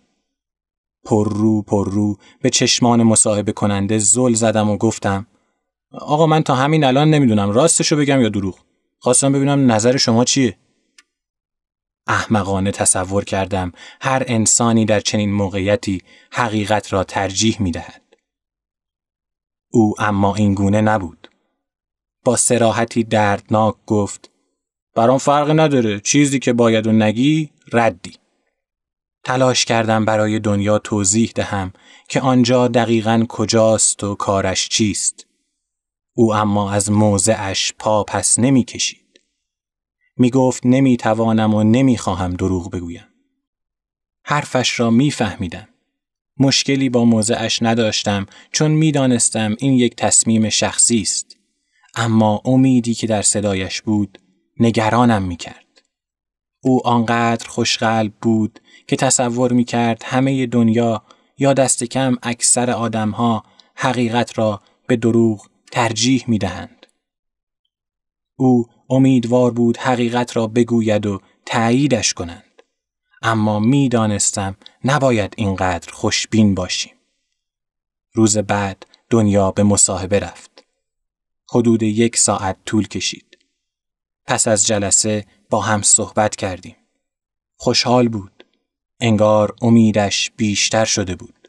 [1.06, 5.28] پر رو پر رو به چشمان مصاحبه کننده زل زدم و گفتم
[5.92, 8.60] آقا من تا همین الان نمی‌دونم راستشو بگم یا دروغ
[9.00, 10.58] خواستم ببینم نظر شما چیه
[12.08, 13.72] احمقانه تصور کردم
[14.02, 18.02] هر انسانی در چنین موقعیتی حقیقت را ترجیح می دهد.
[19.72, 21.30] او اما این گونه نبود.
[22.26, 24.32] با سراحتی دردناک گفت
[24.96, 28.14] برام فرق نداره چیزی که باید و نگی ردی.
[29.24, 31.74] تلاش کردم برای دنیا توضیح دهم
[32.08, 35.29] که آنجا دقیقا کجاست و کارش چیست.
[36.14, 39.22] او اما از موضعش پا پس نمی کشید.
[40.18, 43.08] می گفت نمی توانم و نمی خواهم دروغ بگویم.
[44.24, 45.68] حرفش را می فهمیدم.
[46.38, 51.38] مشکلی با موضعش نداشتم چون می دانستم این یک تصمیم شخصی است.
[51.96, 54.20] اما امیدی که در صدایش بود
[54.60, 55.66] نگرانم می کرد.
[56.62, 61.04] او آنقدر خوشقلب بود که تصور می کرد همه دنیا
[61.38, 63.44] یا دست کم اکثر آدمها
[63.76, 66.86] حقیقت را به دروغ ترجیح می دهند.
[68.36, 72.64] او امیدوار بود حقیقت را بگوید و تاییدش کنند.
[73.22, 76.96] اما می دانستم نباید اینقدر خوشبین باشیم.
[78.14, 80.66] روز بعد دنیا به مصاحبه رفت.
[81.50, 83.38] حدود یک ساعت طول کشید.
[84.26, 86.76] پس از جلسه با هم صحبت کردیم.
[87.56, 88.46] خوشحال بود.
[89.00, 91.48] انگار امیدش بیشتر شده بود.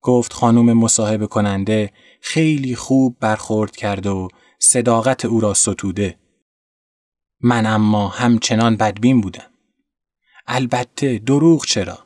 [0.00, 6.18] گفت خانم مصاحبه کننده خیلی خوب برخورد کرده و صداقت او را ستوده.
[7.40, 9.50] من اما همچنان بدبین بودم.
[10.46, 11.98] البته دروغ چرا؟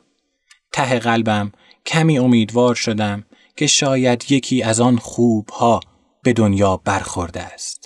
[0.71, 1.51] ته قلبم
[1.85, 3.23] کمی امیدوار شدم
[3.55, 5.79] که شاید یکی از آن خوبها
[6.23, 7.84] به دنیا برخورده است.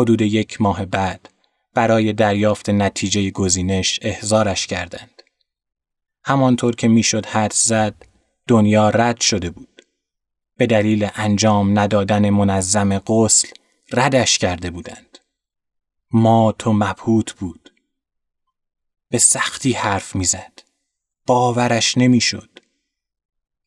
[0.00, 1.28] حدود یک ماه بعد
[1.74, 5.22] برای دریافت نتیجه گزینش احضارش کردند.
[6.24, 7.94] همانطور که می‌شد حد زد
[8.48, 9.82] دنیا رد شده بود.
[10.56, 13.48] به دلیل انجام ندادن منظم غسل
[13.92, 15.18] ردش کرده بودند.
[16.10, 17.72] ما تو مبهوت بود.
[19.10, 20.62] به سختی حرف می‌زد.
[21.26, 22.50] باورش نمی‌شد.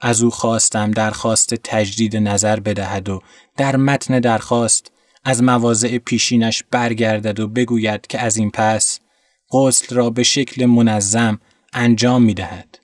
[0.02, 3.22] از او خواستم درخواست تجدید نظر بدهد و
[3.58, 4.93] در متن درخواست
[5.24, 9.00] از مواضع پیشینش برگردد و بگوید که از این پس
[9.52, 11.40] غسل را به شکل منظم
[11.74, 12.80] انجام می دهد.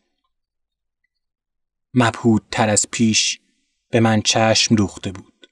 [1.94, 3.40] مبهود تر از پیش
[3.90, 5.50] به من چشم دوخته بود.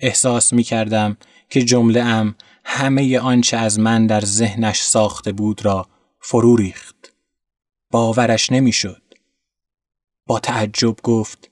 [0.00, 1.16] احساس می کردم
[1.50, 2.34] که جمله ام
[2.64, 5.88] همه آنچه از من در ذهنش ساخته بود را
[6.20, 7.12] فرو ریخت.
[7.90, 9.02] باورش نمی‌شد.
[10.26, 11.50] با تعجب گفت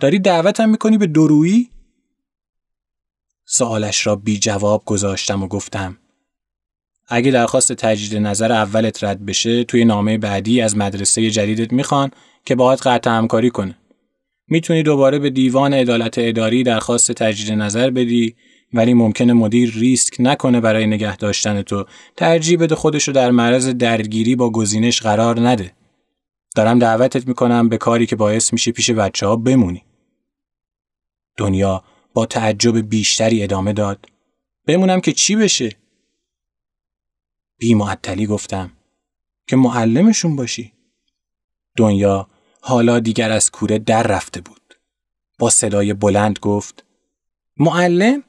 [0.00, 1.70] داری دعوتم می‌کنی به درویی؟
[3.56, 5.98] سوالش را بی جواب گذاشتم و گفتم
[7.08, 12.10] اگه درخواست تجدید نظر اولت رد بشه توی نامه بعدی از مدرسه جدیدت می‌خوان
[12.44, 13.78] که باهات قطع همکاری کنه.
[14.48, 18.34] می‌تونی دوباره به دیوان عدالت اداری درخواست تجدید نظر بدی
[18.72, 21.84] ولی ممکنه مدیر ریسک نکنه برای نگه داشتن تو
[22.16, 25.72] ترجیح بده خودشو در معرض درگیری با گزینش قرار نده.
[26.56, 29.82] دارم دعوتت می‌کنم به کاری که باعث میشه پیش بچه ها بمونی.
[31.36, 31.84] دنیا
[32.14, 34.06] با تعجب بیشتری ادامه داد.
[34.66, 35.76] بمونم که چی بشه؟
[37.58, 38.72] بی معطلی گفتم
[39.46, 40.72] که معلمشون باشی.
[41.76, 42.28] دنیا
[42.60, 44.74] حالا دیگر از کوره در رفته بود.
[45.38, 46.84] با صدای بلند گفت
[47.56, 48.22] معلم؟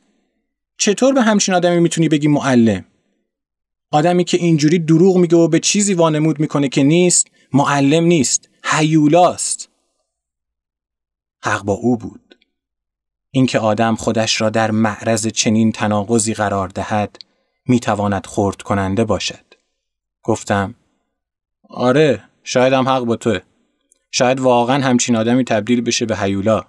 [0.77, 2.86] چطور به همچین آدمی می‌تونی بگی معلم؟
[3.91, 9.69] آدمی که اینجوری دروغ میگه و به چیزی وانمود می‌کنه که نیست معلم نیست هیولاست
[11.43, 12.24] حق با او بود
[13.36, 17.17] اینکه آدم خودش را در معرض چنین تناقضی قرار دهد
[17.65, 19.45] می‌تواند خورد کننده باشد
[20.23, 20.75] گفتم
[21.69, 23.39] آره شاید هم حق با توه.
[24.11, 26.63] شاید واقعا همچین آدمی تبدیل بشه به هیولا.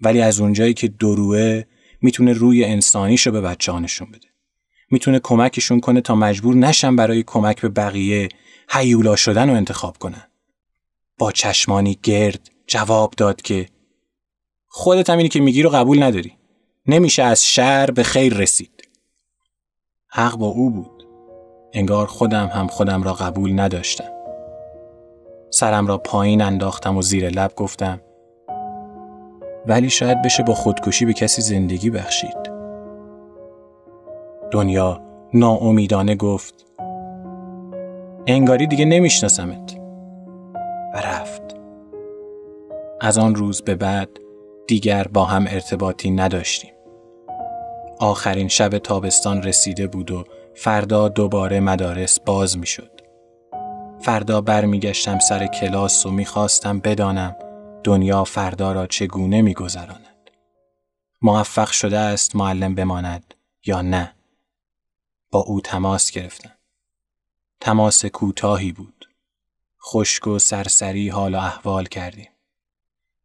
[0.00, 1.62] ولی از اونجایی که دروه
[2.02, 4.28] می‌تونه روی انسانیشو به بچه نشون بده.
[4.90, 8.28] می‌تونه کمکشون کنه تا مجبور نشن برای کمک به بقیه
[8.70, 10.30] هیولا شدن رو انتخاب کنن.
[11.18, 13.68] با چشمانی گرد جواب داد که
[14.72, 16.32] خودت همینی که میگی رو قبول نداری.
[16.86, 18.88] نمیشه از شر به خیر رسید.
[20.08, 21.06] حق با او بود.
[21.72, 24.12] انگار خودم هم خودم را قبول نداشتم.
[25.50, 28.00] سرم را پایین انداختم و زیر لب گفتم
[29.66, 32.50] ولی شاید بشه با خودکشی به کسی زندگی بخشید.
[34.50, 35.00] دنیا
[35.34, 36.66] ناامیدانه گفت
[38.26, 39.76] انگاری دیگه نمیشناسمت
[40.94, 41.42] و رفت.
[43.00, 44.08] از آن روز به بعد
[44.70, 46.72] دیگر با هم ارتباطی نداشتیم.
[47.98, 53.00] آخرین شب تابستان رسیده بود و فردا دوباره مدارس باز می شد.
[54.00, 57.36] فردا برمیگشتم سر کلاس و می‌خواستم بدانم
[57.84, 60.30] دنیا فردا را چگونه میگذراند.
[61.22, 63.34] موفق شده است معلم بماند
[63.66, 64.14] یا نه؟
[65.30, 66.56] با او تماس گرفتم.
[67.60, 69.08] تماس کوتاهی بود.
[69.86, 72.28] خشک و سرسری حال و احوال کردیم.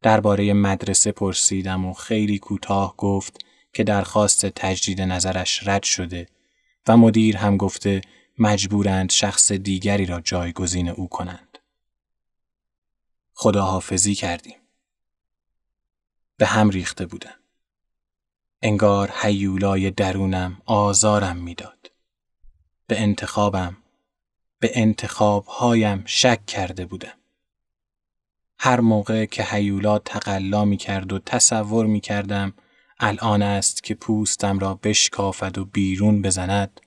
[0.06, 6.26] درباره مدرسه پرسیدم و خیلی کوتاه گفت که درخواست تجدید نظرش رد شده
[6.88, 8.00] و مدیر هم گفته
[8.38, 11.58] مجبورند شخص دیگری را جایگزین او کنند.
[13.34, 14.56] خداحافظی کردیم.
[16.36, 17.40] به هم ریخته بودم.
[18.62, 21.90] انگار حیولای درونم آزارم می‌داد.
[22.86, 23.76] به انتخابم
[24.58, 27.18] به انتخابهایم شک کرده بودم.
[28.58, 32.52] هر موقع که حیولا تقلا می کرد و تصور می کردم
[32.98, 36.80] الان است که پوستم را بشکافد و بیرون بزند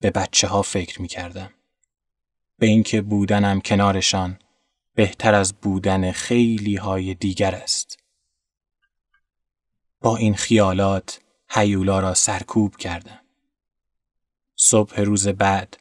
[0.00, 1.50] به بچه ها فکر می کردم.
[2.58, 4.38] به اینکه بودنم کنارشان
[4.94, 7.98] بهتر از بودن خیلی های دیگر است.
[10.00, 13.20] با این خیالات حیولا را سرکوب کردم.
[14.56, 15.76] صبح روز بعد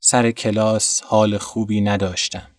[0.00, 2.55] سر کلاس حال خوبی نداشتم.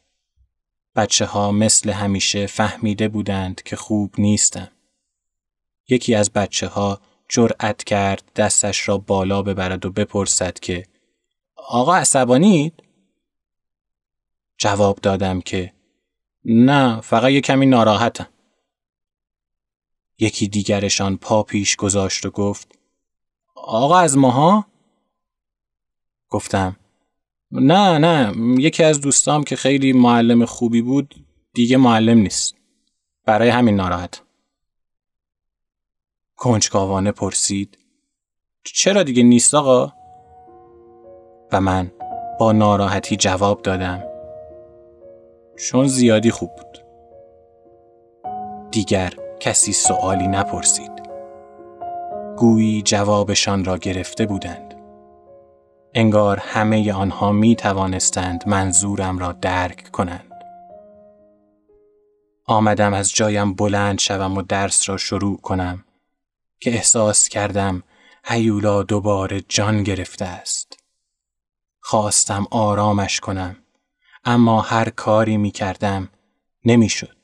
[0.97, 4.71] بچه ها مثل همیشه فهمیده بودند که خوب نیستم.
[5.89, 10.85] یکی از بچه ها جرأت کرد دستش را بالا ببرد و بپرسد که
[11.55, 12.83] آقا عصبانید؟
[14.57, 15.73] جواب دادم که
[16.45, 18.29] نه فقط یه کمی ناراحتم.
[20.19, 22.79] یکی دیگرشان پا پیش گذاشت و گفت
[23.55, 24.65] آقا از ماها؟
[26.29, 26.75] گفتم
[27.51, 31.15] نه نه یکی از دوستام که خیلی معلم خوبی بود
[31.53, 32.55] دیگه معلم نیست.
[33.25, 34.21] برای همین ناراحت.
[36.35, 37.77] کنجکاوانه پرسید
[38.63, 39.93] چرا دیگه نیست آقا؟
[41.51, 41.91] و من
[42.39, 44.03] با ناراحتی جواب دادم
[45.57, 46.77] چون زیادی خوب بود.
[48.71, 50.91] دیگر کسی سوالی نپرسید.
[52.37, 54.66] گویی جوابشان را گرفته بودند.
[55.99, 60.31] انگار همه آنها می توانستند منظورم را درک کنند.
[62.45, 65.85] آمدم از جایم بلند شوم و درس را شروع کنم
[66.59, 67.83] که احساس کردم
[68.25, 70.79] هیولا دوباره جان گرفته است.
[71.79, 73.55] خواستم آرامش کنم
[74.23, 76.09] اما هر کاری می کردم
[76.65, 77.17] نمی شد.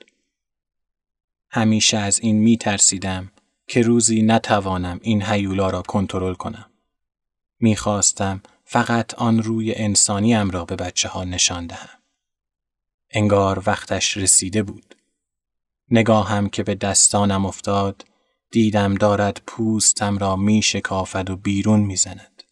[1.52, 3.32] همیشه از این می ترسیدم
[3.68, 6.66] که روزی نتوانم این هیولا را کنترل کنم.
[7.60, 12.00] می خواستم فقط آن روی انسانیم را به بچه ها نشان دهم.
[13.10, 14.96] انگار وقتش رسیده بود.
[15.92, 18.06] نگاهم که به دستانم افتاد
[18.52, 22.44] دیدم دارد پوستم را می شکافد و بیرون می زند.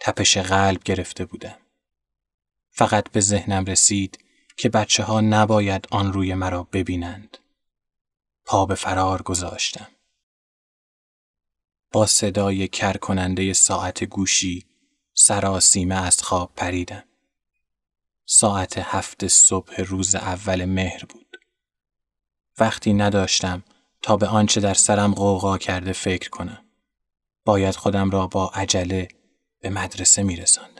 [0.00, 1.58] تپش قلب گرفته بودم.
[2.70, 4.18] فقط به ذهنم رسید
[4.56, 7.38] که بچه ها نباید آن روی مرا ببینند.
[8.44, 9.88] پا به فرار گذاشتم.
[11.92, 14.71] با صدای کرکننده ساعت گوشی
[15.14, 17.04] سراسیمه از خواب پریدم.
[18.26, 21.36] ساعت هفت صبح روز اول مهر بود.
[22.58, 23.62] وقتی نداشتم
[24.02, 26.64] تا به آنچه در سرم غوغا کرده فکر کنم.
[27.44, 29.08] باید خودم را با عجله
[29.60, 30.71] به مدرسه میرسانم.